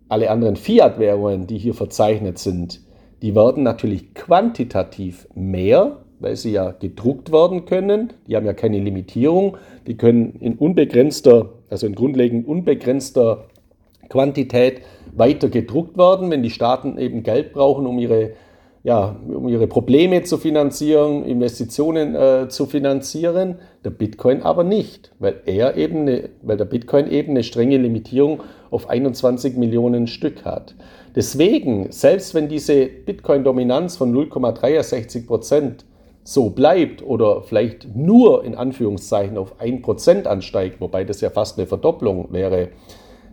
alle 0.09 0.29
anderen 0.29 0.55
Fiat-Währungen, 0.55 1.47
die 1.47 1.57
hier 1.57 1.73
verzeichnet 1.73 2.37
sind, 2.39 2.81
die 3.21 3.35
werden 3.35 3.63
natürlich 3.63 4.13
quantitativ 4.13 5.27
mehr, 5.33 5.97
weil 6.19 6.35
sie 6.35 6.51
ja 6.51 6.71
gedruckt 6.71 7.31
werden 7.31 7.65
können. 7.65 8.13
Die 8.27 8.35
haben 8.35 8.45
ja 8.45 8.53
keine 8.53 8.79
Limitierung. 8.79 9.57
Die 9.87 9.97
können 9.97 10.35
in 10.39 10.55
unbegrenzter, 10.55 11.49
also 11.69 11.87
in 11.87 11.95
grundlegend 11.95 12.47
unbegrenzter 12.47 13.45
Quantität 14.09 14.81
weiter 15.15 15.49
gedruckt 15.49 15.97
werden, 15.97 16.29
wenn 16.29 16.43
die 16.43 16.49
Staaten 16.51 16.97
eben 16.97 17.23
Geld 17.23 17.53
brauchen, 17.53 17.85
um 17.85 17.99
ihre 17.99 18.31
ja, 18.87 19.17
um 19.27 19.49
ihre 19.49 19.67
Probleme 19.67 20.23
zu 20.23 20.37
finanzieren, 20.37 21.25
Investitionen 21.25 22.15
äh, 22.15 22.47
zu 22.47 22.67
finanzieren, 22.67 23.57
der 23.83 23.89
Bitcoin 23.89 24.43
aber 24.43 24.63
nicht, 24.63 25.11
weil 25.19 25.41
er 25.45 25.75
eben 25.75 26.03
eine, 26.03 26.29
weil 26.41 26.55
der 26.55 26.63
Bitcoin 26.63 27.11
eben 27.11 27.31
eine 27.31 27.43
strenge 27.43 27.75
Limitierung 27.75 28.43
auf 28.71 28.89
21 28.89 29.57
Millionen 29.57 30.07
Stück 30.07 30.45
hat. 30.45 30.73
Deswegen, 31.17 31.91
selbst 31.91 32.33
wenn 32.33 32.47
diese 32.47 32.85
Bitcoin-Dominanz 32.85 33.97
von 33.97 34.15
0,63 34.15 35.27
Prozent 35.27 35.83
so 36.23 36.51
bleibt 36.51 37.05
oder 37.05 37.41
vielleicht 37.41 37.93
nur 37.93 38.45
in 38.45 38.55
Anführungszeichen 38.55 39.37
auf 39.37 39.59
1% 39.59 40.27
ansteigt, 40.27 40.79
wobei 40.79 41.03
das 41.03 41.19
ja 41.19 41.29
fast 41.29 41.57
eine 41.57 41.67
Verdopplung 41.67 42.29
wäre, 42.31 42.69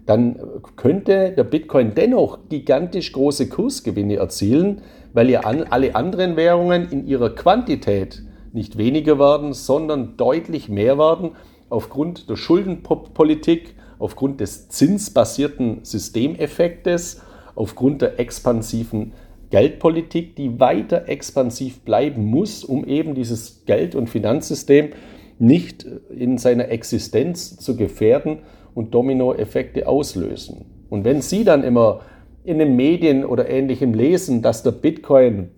dann 0.07 0.39
könnte 0.77 1.33
der 1.33 1.45
Bitcoin 1.45 1.95
dennoch 1.95 2.39
gigantisch 2.49 3.13
große 3.13 3.49
Kursgewinne 3.49 4.17
erzielen, 4.17 4.83
weil 5.13 5.31
ja 5.31 5.41
alle 5.41 5.95
anderen 5.95 6.37
Währungen 6.37 6.91
in 6.91 7.07
ihrer 7.07 7.31
Quantität 7.31 8.23
nicht 8.53 8.77
weniger 8.77 9.19
werden, 9.19 9.53
sondern 9.53 10.17
deutlich 10.17 10.69
mehr 10.69 10.99
werden 10.99 11.33
aufgrund 11.71 12.29
der 12.29 12.37
Schuldenpolitik, 12.37 13.75
aufgrund 13.99 14.41
des 14.41 14.69
zinsbasierten 14.69 15.85
Systemeffektes, 15.85 17.23
aufgrund 17.55 18.03
der 18.03 18.21
expansiven 18.21 19.13
Geldpolitik, 19.51 20.37
die 20.37 20.61
weiter 20.61 21.09
expansiv 21.09 21.81
bleiben 21.81 22.25
muss, 22.25 22.65
um 22.65 22.85
eben 22.85 23.15
dieses 23.15 23.65
Geld- 23.67 23.95
und 23.95 24.11
Finanzsystem 24.11 24.91
nicht 25.39 25.87
in 26.11 26.39
seiner 26.39 26.69
Existenz 26.69 27.57
zu 27.57 27.77
gefährden 27.77 28.41
und 28.75 28.95
Dominoeffekte 28.95 29.87
auslösen. 29.87 30.67
Und 30.91 31.05
wenn 31.05 31.23
Sie 31.23 31.45
dann 31.45 31.65
immer 31.65 32.01
in 32.45 32.59
den 32.59 32.77
Medien 32.77 33.25
oder 33.25 33.49
ähnlichem 33.49 33.95
lesen, 33.95 34.43
dass 34.43 34.63
der 34.63 34.73
Bitcoin 34.73 35.51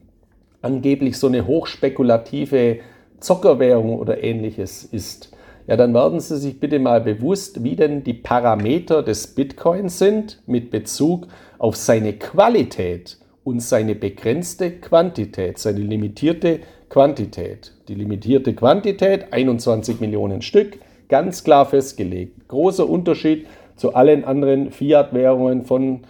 angeblich 0.63 1.19
so 1.19 1.27
eine 1.27 1.47
hochspekulative 1.47 2.79
Zockerwährung 3.21 3.99
oder 3.99 4.23
ähnliches 4.23 4.85
ist, 4.85 5.37
ja, 5.67 5.77
dann 5.77 5.95
werden 5.95 6.21
Sie 6.21 6.37
sich 6.37 6.61
bitte 6.61 6.79
mal 6.79 7.01
bewusst, 7.01 7.65
wie 7.65 7.75
denn 7.75 8.05
die 8.05 8.15
Parameter 8.15 9.03
des 9.03 9.35
Bitcoins 9.35 9.99
sind 9.99 10.43
mit 10.47 10.71
Bezug 10.71 11.27
auf 11.59 11.75
seine 11.75 12.13
Qualität 12.13 13.19
und 13.43 13.61
seine 13.61 13.97
begrenzte 13.97 14.71
Quantität, 14.73 15.59
seine 15.59 15.81
limitierte 15.81 16.61
Quantität. 16.89 17.73
Die 17.89 17.95
limitierte 17.95 18.55
Quantität, 18.55 19.33
21 19.33 20.01
Millionen 20.01 20.41
Stück, 20.43 20.79
ganz 21.09 21.45
klar 21.45 21.67
festgelegt. 21.67 22.49
Großer 22.49 22.89
Unterschied 22.89 23.47
zu 23.77 23.95
allen 23.95 24.25
anderen 24.25 24.71
Fiat-Währungen 24.71 25.65
von 25.65 26.01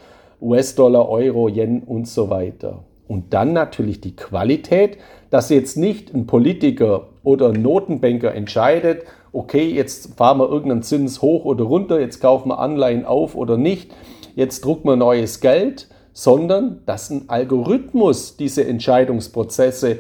US-Dollar, 0.41 1.09
Euro, 1.09 1.49
Yen 1.49 1.83
und 1.83 2.07
so 2.09 2.31
weiter. 2.31 2.85
Und 3.09 3.33
dann 3.35 3.53
natürlich 3.53 4.01
die 4.01 4.17
Qualität, 4.17 4.99
dass 5.31 5.51
jetzt 5.51 5.77
nicht 5.77 6.13
ein 6.15 6.27
Politiker 6.27 7.09
oder 7.23 7.51
ein 7.51 7.63
Notenbanker 7.63 8.35
entscheidet, 8.35 9.05
okay, 9.33 9.69
jetzt 9.69 10.15
fahren 10.17 10.39
wir 10.39 10.49
irgendeinen 10.49 10.83
Zins 10.83 11.23
hoch 11.23 11.45
oder 11.45 11.65
runter, 11.65 12.01
jetzt 12.01 12.21
kaufen 12.21 12.49
wir 12.49 12.59
Anleihen 12.59 13.05
auf 13.05 13.35
oder 13.35 13.57
nicht, 13.57 13.93
jetzt 14.35 14.65
drucken 14.65 14.89
wir 14.89 14.97
neues 14.97 15.41
Geld, 15.41 15.89
sondern 16.13 16.81
dass 16.87 17.11
ein 17.11 17.25
Algorithmus 17.29 18.37
diese 18.37 18.67
Entscheidungsprozesse 18.67 19.99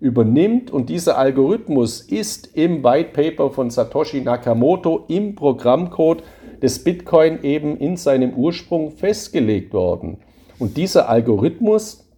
übernimmt 0.00 0.70
und 0.70 0.88
dieser 0.88 1.18
Algorithmus 1.18 2.00
ist 2.00 2.56
im 2.56 2.84
White 2.84 3.10
Paper 3.12 3.50
von 3.50 3.70
Satoshi 3.70 4.20
Nakamoto 4.20 5.04
im 5.08 5.34
Programmcode 5.34 6.22
des 6.62 6.84
Bitcoin 6.84 7.42
eben 7.42 7.76
in 7.76 7.96
seinem 7.96 8.34
Ursprung 8.34 8.92
festgelegt 8.92 9.72
worden. 9.72 10.18
Und 10.58 10.76
dieser 10.76 11.08
Algorithmus 11.08 12.08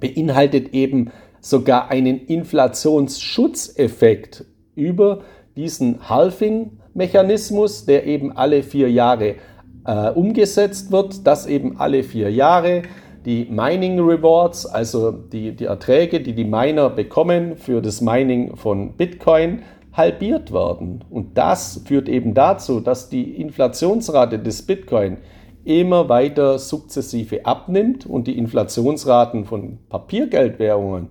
beinhaltet 0.00 0.74
eben 0.74 1.10
sogar 1.40 1.90
einen 1.90 2.26
Inflationsschutzeffekt 2.26 4.44
über 4.74 5.22
diesen 5.56 6.08
Halving-Mechanismus, 6.08 7.86
der 7.86 8.06
eben 8.06 8.36
alle 8.36 8.62
vier 8.62 8.90
Jahre 8.90 9.36
äh, 9.86 10.10
umgesetzt 10.10 10.90
wird, 10.90 11.26
dass 11.26 11.46
eben 11.46 11.78
alle 11.78 12.02
vier 12.02 12.32
Jahre 12.32 12.82
die 13.24 13.46
Mining 13.50 13.98
Rewards, 14.00 14.66
also 14.66 15.10
die, 15.10 15.52
die 15.52 15.64
Erträge, 15.64 16.20
die 16.20 16.34
die 16.34 16.44
Miner 16.44 16.90
bekommen 16.90 17.56
für 17.56 17.80
das 17.80 18.00
Mining 18.00 18.56
von 18.56 18.92
Bitcoin, 18.92 19.62
halbiert 19.92 20.52
werden. 20.52 21.04
Und 21.08 21.38
das 21.38 21.82
führt 21.86 22.08
eben 22.08 22.34
dazu, 22.34 22.80
dass 22.80 23.08
die 23.08 23.40
Inflationsrate 23.40 24.38
des 24.38 24.62
Bitcoin 24.62 25.18
immer 25.64 26.08
weiter 26.08 26.58
sukzessive 26.58 27.46
abnimmt 27.46 28.04
und 28.04 28.26
die 28.26 28.36
Inflationsraten 28.36 29.44
von 29.44 29.78
Papiergeldwährungen 29.88 31.08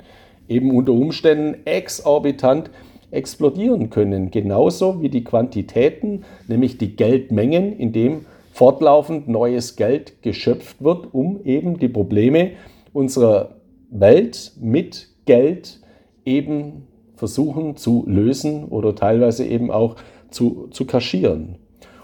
eben 0.48 0.72
unter 0.72 0.92
Umständen 0.92 1.66
exorbitant 1.66 2.70
explodieren 3.10 3.90
können. 3.90 4.32
Genauso 4.32 5.02
wie 5.02 5.10
die 5.10 5.24
Quantitäten, 5.24 6.24
nämlich 6.48 6.78
die 6.78 6.96
Geldmengen, 6.96 7.78
in 7.78 7.94
dem 7.94 8.26
fortlaufend 8.54 9.28
neues 9.28 9.76
Geld 9.76 10.22
geschöpft 10.22 10.84
wird, 10.84 11.12
um 11.12 11.44
eben 11.44 11.80
die 11.80 11.88
Probleme 11.88 12.52
unserer 12.94 13.56
Welt 13.90 14.54
mit 14.62 15.10
Geld 15.26 15.82
eben 16.24 16.88
versuchen 17.16 17.78
zu 17.78 18.04
lösen 18.08 18.66
oder 18.66 18.96
teilweise 18.96 19.46
eben 19.46 19.72
auch 19.72 19.96
zu, 20.30 20.68
zu 20.70 20.86
kaschieren. 20.86 21.56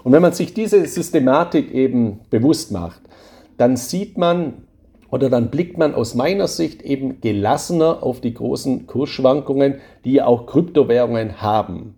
Und 0.02 0.12
wenn 0.12 0.22
man 0.22 0.32
sich 0.32 0.52
diese 0.52 0.84
Systematik 0.86 1.72
eben 1.72 2.20
bewusst 2.30 2.72
macht, 2.72 3.02
dann 3.56 3.76
sieht 3.76 4.18
man 4.18 4.64
oder 5.10 5.30
dann 5.30 5.50
blickt 5.50 5.78
man 5.78 5.94
aus 5.94 6.14
meiner 6.14 6.48
Sicht 6.48 6.82
eben 6.82 7.20
gelassener 7.20 8.02
auf 8.02 8.20
die 8.20 8.34
großen 8.34 8.86
Kursschwankungen, 8.86 9.76
die 10.04 10.22
auch 10.22 10.46
Kryptowährungen 10.46 11.42
haben. 11.42 11.94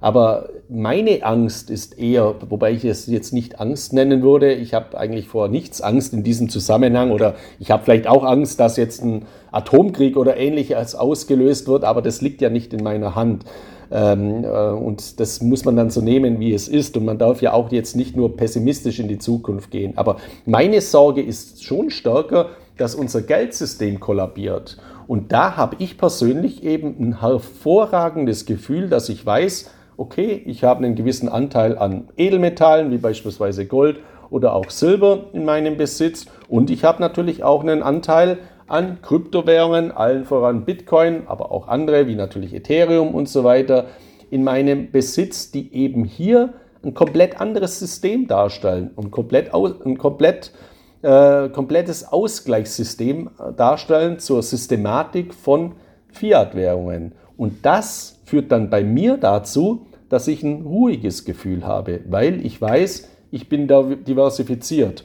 Aber 0.00 0.48
meine 0.68 1.24
Angst 1.24 1.70
ist 1.70 1.98
eher, 1.98 2.34
wobei 2.48 2.72
ich 2.72 2.84
es 2.84 3.06
jetzt 3.06 3.32
nicht 3.32 3.60
Angst 3.60 3.92
nennen 3.92 4.22
würde, 4.22 4.52
ich 4.52 4.74
habe 4.74 4.96
eigentlich 4.96 5.28
vor 5.28 5.48
nichts 5.48 5.80
Angst 5.80 6.12
in 6.12 6.22
diesem 6.22 6.48
Zusammenhang 6.48 7.10
oder 7.10 7.34
ich 7.58 7.70
habe 7.70 7.84
vielleicht 7.84 8.06
auch 8.06 8.24
Angst, 8.24 8.60
dass 8.60 8.76
jetzt 8.76 9.02
ein 9.02 9.26
Atomkrieg 9.50 10.16
oder 10.16 10.36
ähnliches 10.36 10.94
ausgelöst 10.94 11.66
wird, 11.68 11.84
aber 11.84 12.02
das 12.02 12.20
liegt 12.20 12.40
ja 12.40 12.50
nicht 12.50 12.72
in 12.72 12.84
meiner 12.84 13.14
Hand. 13.14 13.44
Ähm, 13.90 14.44
äh, 14.44 14.48
und 14.48 15.18
das 15.18 15.40
muss 15.40 15.64
man 15.64 15.76
dann 15.76 15.90
so 15.90 16.00
nehmen, 16.00 16.40
wie 16.40 16.52
es 16.52 16.68
ist. 16.68 16.96
Und 16.96 17.06
man 17.06 17.18
darf 17.18 17.40
ja 17.40 17.52
auch 17.52 17.72
jetzt 17.72 17.96
nicht 17.96 18.16
nur 18.16 18.36
pessimistisch 18.36 18.98
in 18.98 19.08
die 19.08 19.18
Zukunft 19.18 19.70
gehen. 19.70 19.94
Aber 19.96 20.18
meine 20.44 20.80
Sorge 20.80 21.22
ist 21.22 21.64
schon 21.64 21.90
stärker, 21.90 22.50
dass 22.76 22.94
unser 22.94 23.22
Geldsystem 23.22 23.98
kollabiert. 23.98 24.76
Und 25.06 25.32
da 25.32 25.56
habe 25.56 25.76
ich 25.78 25.96
persönlich 25.96 26.62
eben 26.62 26.96
ein 27.00 27.20
hervorragendes 27.20 28.44
Gefühl, 28.44 28.90
dass 28.90 29.08
ich 29.08 29.24
weiß, 29.24 29.70
okay, 29.98 30.40
ich 30.46 30.64
habe 30.64 30.84
einen 30.84 30.94
gewissen 30.94 31.28
Anteil 31.28 31.76
an 31.76 32.08
Edelmetallen, 32.16 32.90
wie 32.90 32.98
beispielsweise 32.98 33.66
Gold 33.66 33.98
oder 34.30 34.54
auch 34.54 34.70
Silber 34.70 35.26
in 35.32 35.44
meinem 35.44 35.76
Besitz. 35.76 36.26
Und 36.48 36.70
ich 36.70 36.84
habe 36.84 37.02
natürlich 37.02 37.42
auch 37.42 37.62
einen 37.62 37.82
Anteil 37.82 38.38
an 38.68 39.02
Kryptowährungen, 39.02 39.90
allen 39.90 40.24
voran 40.24 40.64
Bitcoin, 40.64 41.22
aber 41.26 41.50
auch 41.50 41.68
andere, 41.68 42.06
wie 42.06 42.14
natürlich 42.14 42.54
Ethereum 42.54 43.14
und 43.14 43.28
so 43.28 43.44
weiter, 43.44 43.86
in 44.30 44.44
meinem 44.44 44.90
Besitz, 44.90 45.50
die 45.50 45.74
eben 45.74 46.04
hier 46.04 46.54
ein 46.84 46.94
komplett 46.94 47.40
anderes 47.40 47.78
System 47.78 48.28
darstellen 48.28 48.90
und 48.94 49.10
komplett, 49.10 49.52
ein 49.52 49.98
komplett, 49.98 50.52
äh, 51.02 51.48
komplettes 51.48 52.12
Ausgleichssystem 52.12 53.30
darstellen 53.56 54.20
zur 54.20 54.42
Systematik 54.42 55.34
von 55.34 55.72
Fiat-Währungen. 56.12 57.12
Und 57.38 57.64
das 57.64 58.18
führt 58.26 58.52
dann 58.52 58.68
bei 58.68 58.84
mir 58.84 59.16
dazu, 59.16 59.86
dass 60.10 60.28
ich 60.28 60.42
ein 60.42 60.62
ruhiges 60.62 61.24
Gefühl 61.24 61.64
habe, 61.64 62.00
weil 62.08 62.44
ich 62.44 62.60
weiß, 62.60 63.08
ich 63.30 63.48
bin 63.48 63.68
da 63.68 63.82
diversifiziert. 63.82 65.04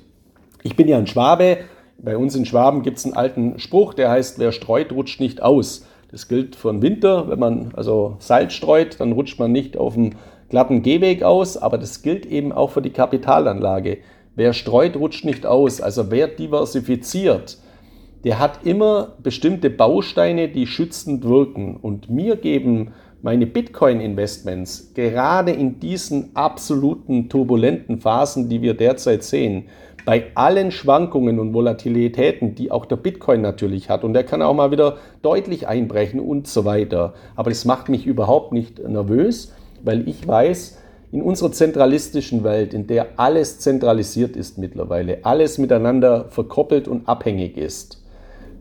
Ich 0.63 0.75
bin 0.75 0.87
ja 0.87 0.97
ein 0.97 1.07
Schwabe. 1.07 1.59
Bei 1.99 2.17
uns 2.17 2.35
in 2.35 2.45
Schwaben 2.45 2.81
gibt 2.81 2.97
es 2.97 3.05
einen 3.05 3.13
alten 3.13 3.59
Spruch, 3.59 3.93
der 3.93 4.09
heißt, 4.09 4.39
wer 4.39 4.51
streut, 4.51 4.91
rutscht 4.91 5.19
nicht 5.19 5.41
aus. 5.41 5.85
Das 6.09 6.27
gilt 6.27 6.55
für 6.55 6.71
den 6.71 6.81
Winter. 6.81 7.29
Wenn 7.29 7.39
man 7.39 7.71
also 7.75 8.15
Salz 8.19 8.53
streut, 8.53 8.99
dann 8.99 9.11
rutscht 9.11 9.39
man 9.39 9.51
nicht 9.51 9.77
auf 9.77 9.93
dem 9.93 10.11
glatten 10.49 10.81
Gehweg 10.81 11.23
aus. 11.23 11.57
Aber 11.57 11.77
das 11.77 12.01
gilt 12.01 12.25
eben 12.25 12.51
auch 12.51 12.71
für 12.71 12.81
die 12.81 12.91
Kapitalanlage. 12.91 13.99
Wer 14.35 14.53
streut, 14.53 14.95
rutscht 14.95 15.25
nicht 15.25 15.45
aus. 15.45 15.81
Also 15.81 16.09
wer 16.11 16.27
diversifiziert, 16.27 17.57
der 18.23 18.39
hat 18.39 18.65
immer 18.65 19.13
bestimmte 19.21 19.69
Bausteine, 19.69 20.47
die 20.47 20.67
schützend 20.67 21.25
wirken. 21.25 21.75
Und 21.75 22.09
mir 22.09 22.38
geben 22.38 22.93
meine 23.21 23.45
Bitcoin-Investments 23.47 24.91
gerade 24.93 25.51
in 25.51 25.79
diesen 25.79 26.36
absoluten 26.36 27.29
turbulenten 27.29 27.99
Phasen, 27.99 28.49
die 28.49 28.62
wir 28.62 28.73
derzeit 28.73 29.23
sehen, 29.23 29.65
bei 30.05 30.25
allen 30.36 30.71
Schwankungen 30.71 31.39
und 31.39 31.53
Volatilitäten, 31.53 32.55
die 32.55 32.71
auch 32.71 32.86
der 32.86 32.97
Bitcoin 32.97 33.41
natürlich 33.41 33.89
hat, 33.89 34.03
und 34.03 34.13
der 34.13 34.25
kann 34.25 34.41
auch 34.41 34.53
mal 34.53 34.71
wieder 34.71 34.97
deutlich 35.21 35.67
einbrechen 35.67 36.19
und 36.19 36.47
so 36.47 36.65
weiter. 36.65 37.13
Aber 37.38 37.49
das 37.49 37.63
macht 37.63 37.88
mich 37.88 38.05
überhaupt 38.05 38.51
nicht 38.51 38.86
nervös, 38.86 39.53
weil 39.81 40.07
ich 40.09 40.27
weiß, 40.27 40.79
in 41.13 41.21
unserer 41.21 41.51
zentralistischen 41.51 42.43
Welt, 42.43 42.73
in 42.73 42.88
der 42.88 43.07
alles 43.17 43.59
zentralisiert 43.59 44.36
ist 44.36 44.57
mittlerweile, 44.57 45.19
alles 45.23 45.57
miteinander 45.57 46.25
verkoppelt 46.29 46.88
und 46.88 47.07
abhängig 47.07 47.55
ist, 47.55 48.02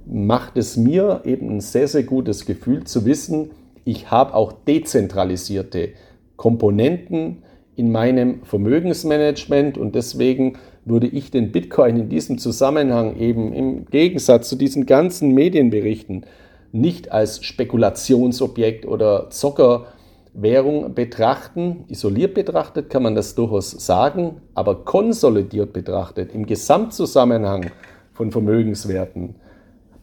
macht 0.06 0.56
es 0.56 0.76
mir 0.76 1.22
eben 1.24 1.50
ein 1.50 1.60
sehr, 1.60 1.88
sehr 1.88 2.02
gutes 2.02 2.46
Gefühl 2.46 2.84
zu 2.84 3.04
wissen, 3.04 3.50
ich 3.84 4.10
habe 4.10 4.34
auch 4.34 4.52
dezentralisierte 4.52 5.90
Komponenten 6.36 7.42
in 7.74 7.90
meinem 7.90 8.42
Vermögensmanagement 8.44 9.78
und 9.78 9.94
deswegen 9.94 10.58
würde 10.84 11.06
ich 11.06 11.30
den 11.30 11.52
Bitcoin 11.52 11.96
in 11.96 12.08
diesem 12.08 12.38
Zusammenhang 12.38 13.16
eben 13.16 13.52
im 13.52 13.86
Gegensatz 13.86 14.48
zu 14.48 14.56
diesen 14.56 14.86
ganzen 14.86 15.32
Medienberichten 15.32 16.26
nicht 16.72 17.12
als 17.12 17.44
Spekulationsobjekt 17.44 18.86
oder 18.86 19.30
Zocker 19.30 19.86
Währung 20.34 20.94
betrachten. 20.94 21.84
Isoliert 21.88 22.34
betrachtet 22.34 22.88
kann 22.88 23.02
man 23.02 23.14
das 23.14 23.34
durchaus 23.34 23.70
sagen, 23.70 24.40
aber 24.54 24.84
konsolidiert 24.84 25.72
betrachtet 25.72 26.34
im 26.34 26.46
Gesamtzusammenhang 26.46 27.70
von 28.12 28.30
Vermögenswerten 28.30 29.34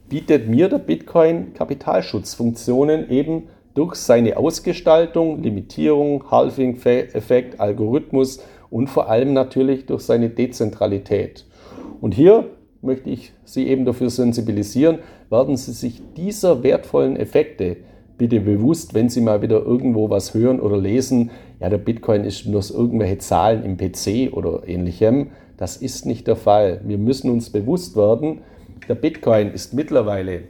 bietet 0.09 0.47
mir 0.49 0.69
der 0.69 0.79
Bitcoin 0.79 1.53
Kapitalschutzfunktionen 1.53 3.09
eben 3.09 3.43
durch 3.75 3.95
seine 3.95 4.37
Ausgestaltung, 4.37 5.41
Limitierung, 5.41 6.29
Halving-Effekt, 6.29 7.59
Algorithmus 7.59 8.41
und 8.69 8.87
vor 8.89 9.09
allem 9.09 9.33
natürlich 9.33 9.85
durch 9.85 10.01
seine 10.01 10.29
Dezentralität. 10.29 11.45
Und 12.01 12.13
hier 12.13 12.45
möchte 12.81 13.09
ich 13.09 13.33
Sie 13.45 13.67
eben 13.67 13.85
dafür 13.85 14.09
sensibilisieren, 14.09 14.99
werden 15.29 15.57
Sie 15.57 15.73
sich 15.73 16.01
dieser 16.17 16.63
wertvollen 16.63 17.15
Effekte 17.15 17.77
bitte 18.17 18.39
bewusst, 18.41 18.93
wenn 18.93 19.09
Sie 19.09 19.21
mal 19.21 19.41
wieder 19.41 19.63
irgendwo 19.63 20.09
was 20.09 20.33
hören 20.33 20.59
oder 20.59 20.77
lesen, 20.77 21.31
ja, 21.59 21.69
der 21.69 21.77
Bitcoin 21.77 22.23
ist 22.23 22.45
nur 22.45 22.63
irgendwelche 22.69 23.17
Zahlen 23.17 23.63
im 23.63 23.77
PC 23.77 24.33
oder 24.33 24.67
ähnlichem. 24.67 25.31
Das 25.57 25.75
ist 25.75 26.05
nicht 26.05 26.27
der 26.27 26.37
Fall. 26.37 26.79
Wir 26.85 26.97
müssen 26.97 27.29
uns 27.29 27.49
bewusst 27.49 27.97
werden, 27.97 28.41
der 28.87 28.95
Bitcoin 28.95 29.51
ist 29.51 29.73
mittlerweile 29.73 30.43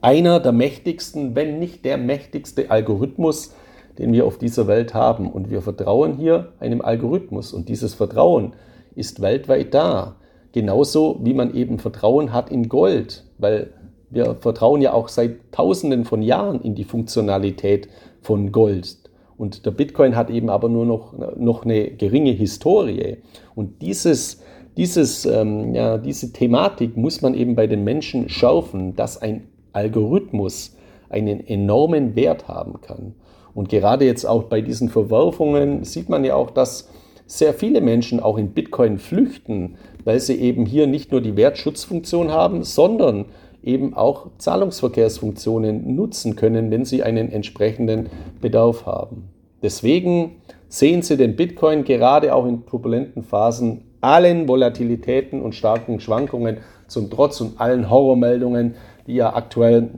einer 0.00 0.40
der 0.40 0.52
mächtigsten, 0.52 1.34
wenn 1.34 1.58
nicht 1.58 1.84
der 1.84 1.98
mächtigste 1.98 2.70
Algorithmus, 2.70 3.54
den 3.98 4.12
wir 4.12 4.26
auf 4.26 4.38
dieser 4.38 4.66
Welt 4.66 4.94
haben. 4.94 5.30
Und 5.30 5.50
wir 5.50 5.62
vertrauen 5.62 6.16
hier 6.16 6.52
einem 6.58 6.80
Algorithmus. 6.80 7.52
Und 7.52 7.68
dieses 7.68 7.94
Vertrauen 7.94 8.54
ist 8.94 9.20
weltweit 9.20 9.74
da. 9.74 10.16
Genauso 10.52 11.20
wie 11.22 11.34
man 11.34 11.54
eben 11.54 11.78
Vertrauen 11.78 12.32
hat 12.32 12.50
in 12.50 12.68
Gold, 12.68 13.24
weil 13.38 13.72
wir 14.08 14.34
vertrauen 14.40 14.80
ja 14.80 14.92
auch 14.92 15.08
seit 15.08 15.52
Tausenden 15.52 16.04
von 16.04 16.22
Jahren 16.22 16.60
in 16.62 16.74
die 16.74 16.84
Funktionalität 16.84 17.88
von 18.20 18.50
Gold. 18.50 18.96
Und 19.36 19.64
der 19.64 19.70
Bitcoin 19.70 20.16
hat 20.16 20.28
eben 20.28 20.50
aber 20.50 20.68
nur 20.68 20.84
noch, 20.84 21.14
noch 21.36 21.64
eine 21.64 21.92
geringe 21.92 22.32
Historie. 22.32 23.18
Und 23.54 23.80
dieses, 23.80 24.42
dieses, 24.80 25.26
ähm, 25.26 25.74
ja, 25.74 25.98
diese 25.98 26.32
Thematik 26.32 26.96
muss 26.96 27.20
man 27.20 27.34
eben 27.34 27.54
bei 27.54 27.66
den 27.66 27.84
Menschen 27.84 28.30
schärfen, 28.30 28.96
dass 28.96 29.20
ein 29.20 29.46
Algorithmus 29.74 30.74
einen 31.10 31.46
enormen 31.46 32.16
Wert 32.16 32.48
haben 32.48 32.80
kann. 32.80 33.14
Und 33.52 33.68
gerade 33.68 34.06
jetzt 34.06 34.24
auch 34.24 34.44
bei 34.44 34.62
diesen 34.62 34.88
Verwerfungen 34.88 35.84
sieht 35.84 36.08
man 36.08 36.24
ja 36.24 36.34
auch, 36.34 36.50
dass 36.50 36.88
sehr 37.26 37.52
viele 37.52 37.82
Menschen 37.82 38.20
auch 38.20 38.38
in 38.38 38.52
Bitcoin 38.52 38.98
flüchten, 38.98 39.76
weil 40.04 40.18
sie 40.18 40.40
eben 40.40 40.64
hier 40.64 40.86
nicht 40.86 41.12
nur 41.12 41.20
die 41.20 41.36
Wertschutzfunktion 41.36 42.30
haben, 42.30 42.64
sondern 42.64 43.26
eben 43.62 43.92
auch 43.92 44.28
Zahlungsverkehrsfunktionen 44.38 45.94
nutzen 45.94 46.36
können, 46.36 46.70
wenn 46.70 46.86
sie 46.86 47.02
einen 47.02 47.30
entsprechenden 47.30 48.08
Bedarf 48.40 48.86
haben. 48.86 49.28
Deswegen 49.62 50.36
sehen 50.68 51.02
Sie 51.02 51.18
den 51.18 51.36
Bitcoin 51.36 51.84
gerade 51.84 52.34
auch 52.34 52.46
in 52.46 52.64
turbulenten 52.64 53.22
Phasen 53.22 53.82
allen 54.00 54.48
Volatilitäten 54.48 55.42
und 55.42 55.54
starken 55.54 56.00
Schwankungen 56.00 56.58
zum 56.86 57.10
Trotz 57.10 57.40
und 57.40 57.60
allen 57.60 57.90
Horrormeldungen, 57.90 58.74
die 59.06 59.14
ja 59.14 59.34
aktuell 59.34 59.90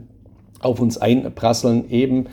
auf 0.59 0.79
uns 0.79 0.97
einprasseln, 0.97 1.89
eben 1.89 2.27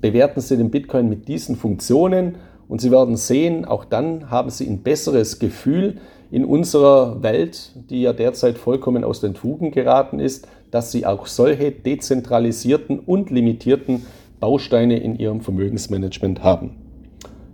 bewerten 0.00 0.40
Sie 0.40 0.56
den 0.56 0.70
Bitcoin 0.70 1.08
mit 1.08 1.28
diesen 1.28 1.56
Funktionen 1.56 2.36
und 2.68 2.80
Sie 2.80 2.90
werden 2.90 3.16
sehen, 3.16 3.64
auch 3.64 3.84
dann 3.84 4.30
haben 4.30 4.50
Sie 4.50 4.66
ein 4.66 4.82
besseres 4.82 5.38
Gefühl, 5.38 5.96
in 6.30 6.44
unserer 6.44 7.22
Welt, 7.22 7.72
die 7.88 8.02
ja 8.02 8.12
derzeit 8.12 8.58
vollkommen 8.58 9.04
aus 9.04 9.20
den 9.20 9.34
Fugen 9.34 9.70
geraten 9.70 10.20
ist, 10.20 10.46
dass 10.70 10.92
sie 10.92 11.06
auch 11.06 11.26
solche 11.26 11.72
dezentralisierten 11.72 12.98
und 12.98 13.30
limitierten 13.30 14.04
Bausteine 14.38 14.98
in 14.98 15.18
ihrem 15.18 15.40
Vermögensmanagement 15.40 16.42
haben. 16.42 16.76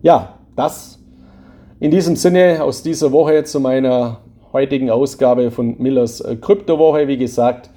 Ja, 0.02 0.40
das 0.56 0.98
in 1.84 1.90
diesem 1.90 2.16
Sinne 2.16 2.64
aus 2.64 2.82
dieser 2.82 3.12
Woche 3.12 3.44
zu 3.44 3.60
meiner 3.60 4.20
heutigen 4.54 4.88
Ausgabe 4.88 5.50
von 5.50 5.76
Millers 5.76 6.22
äh, 6.22 6.34
Kryptowoche. 6.34 7.08
Wie 7.08 7.18
gesagt, 7.18 7.68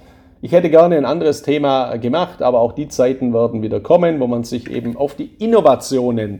ich 0.41 0.53
hätte 0.53 0.69
gerne 0.69 0.95
ein 0.95 1.03
anderes 1.03 1.41
Thema 1.41 1.97
gemacht, 1.97 2.41
aber 2.41 2.61
auch 2.61 2.71
die 2.71 2.87
Zeiten 2.87 3.33
werden 3.33 3.61
wieder 3.61 3.81
kommen, 3.81 4.21
wo 4.21 4.27
man 4.27 4.45
sich 4.45 4.71
eben 4.71 4.95
auf 4.95 5.15
die 5.15 5.29
Innovationen 5.39 6.39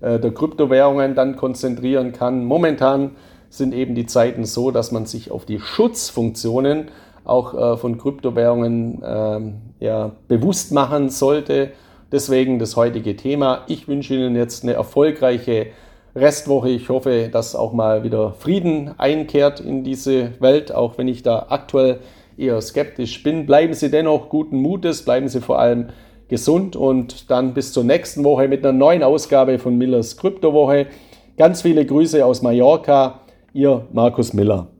äh, 0.00 0.18
der 0.20 0.32
Kryptowährungen 0.32 1.14
dann 1.14 1.36
konzentrieren 1.36 2.14
kann. 2.14 2.46
Momentan 2.46 3.10
sind 3.50 3.74
eben 3.74 3.94
die 3.94 4.06
Zeiten 4.06 4.46
so, 4.46 4.70
dass 4.70 4.90
man 4.90 5.04
sich 5.04 5.30
auf 5.30 5.44
die 5.44 5.60
Schutzfunktionen 5.60 6.86
auch 7.26 7.52
äh, 7.52 7.76
von 7.76 7.98
Kryptowährungen 7.98 9.02
äh, 9.02 9.84
ja, 9.84 10.12
bewusst 10.28 10.72
machen 10.72 11.10
sollte. 11.10 11.72
Deswegen 12.10 12.58
das 12.58 12.74
heutige 12.76 13.16
Thema. 13.16 13.64
Ich 13.66 13.86
wünsche 13.86 14.14
Ihnen 14.14 14.34
jetzt 14.34 14.62
eine 14.62 14.72
erfolgreiche 14.72 15.66
Restwoche. 16.14 16.68
Ich 16.68 16.88
hoffe, 16.88 17.28
dass 17.32 17.54
auch 17.54 17.72
mal 17.72 18.04
wieder 18.04 18.32
Frieden 18.32 18.94
einkehrt 18.98 19.60
in 19.60 19.84
diese 19.84 20.40
Welt, 20.40 20.74
auch 20.74 20.98
wenn 20.98 21.08
ich 21.08 21.22
da 21.22 21.46
aktuell 21.48 22.00
eher 22.36 22.60
skeptisch 22.60 23.22
bin. 23.22 23.46
Bleiben 23.46 23.74
Sie 23.74 23.90
dennoch 23.90 24.28
guten 24.28 24.56
Mutes, 24.56 25.04
bleiben 25.04 25.28
Sie 25.28 25.40
vor 25.40 25.58
allem 25.58 25.88
gesund 26.28 26.76
und 26.76 27.30
dann 27.30 27.54
bis 27.54 27.72
zur 27.72 27.84
nächsten 27.84 28.24
Woche 28.24 28.48
mit 28.48 28.64
einer 28.64 28.72
neuen 28.72 29.02
Ausgabe 29.02 29.58
von 29.58 29.76
Millers 29.76 30.16
Kryptowoche. 30.16 30.86
Ganz 31.36 31.62
viele 31.62 31.84
Grüße 31.84 32.24
aus 32.24 32.42
Mallorca. 32.42 33.20
Ihr 33.52 33.86
Markus 33.92 34.32
Miller. 34.32 34.71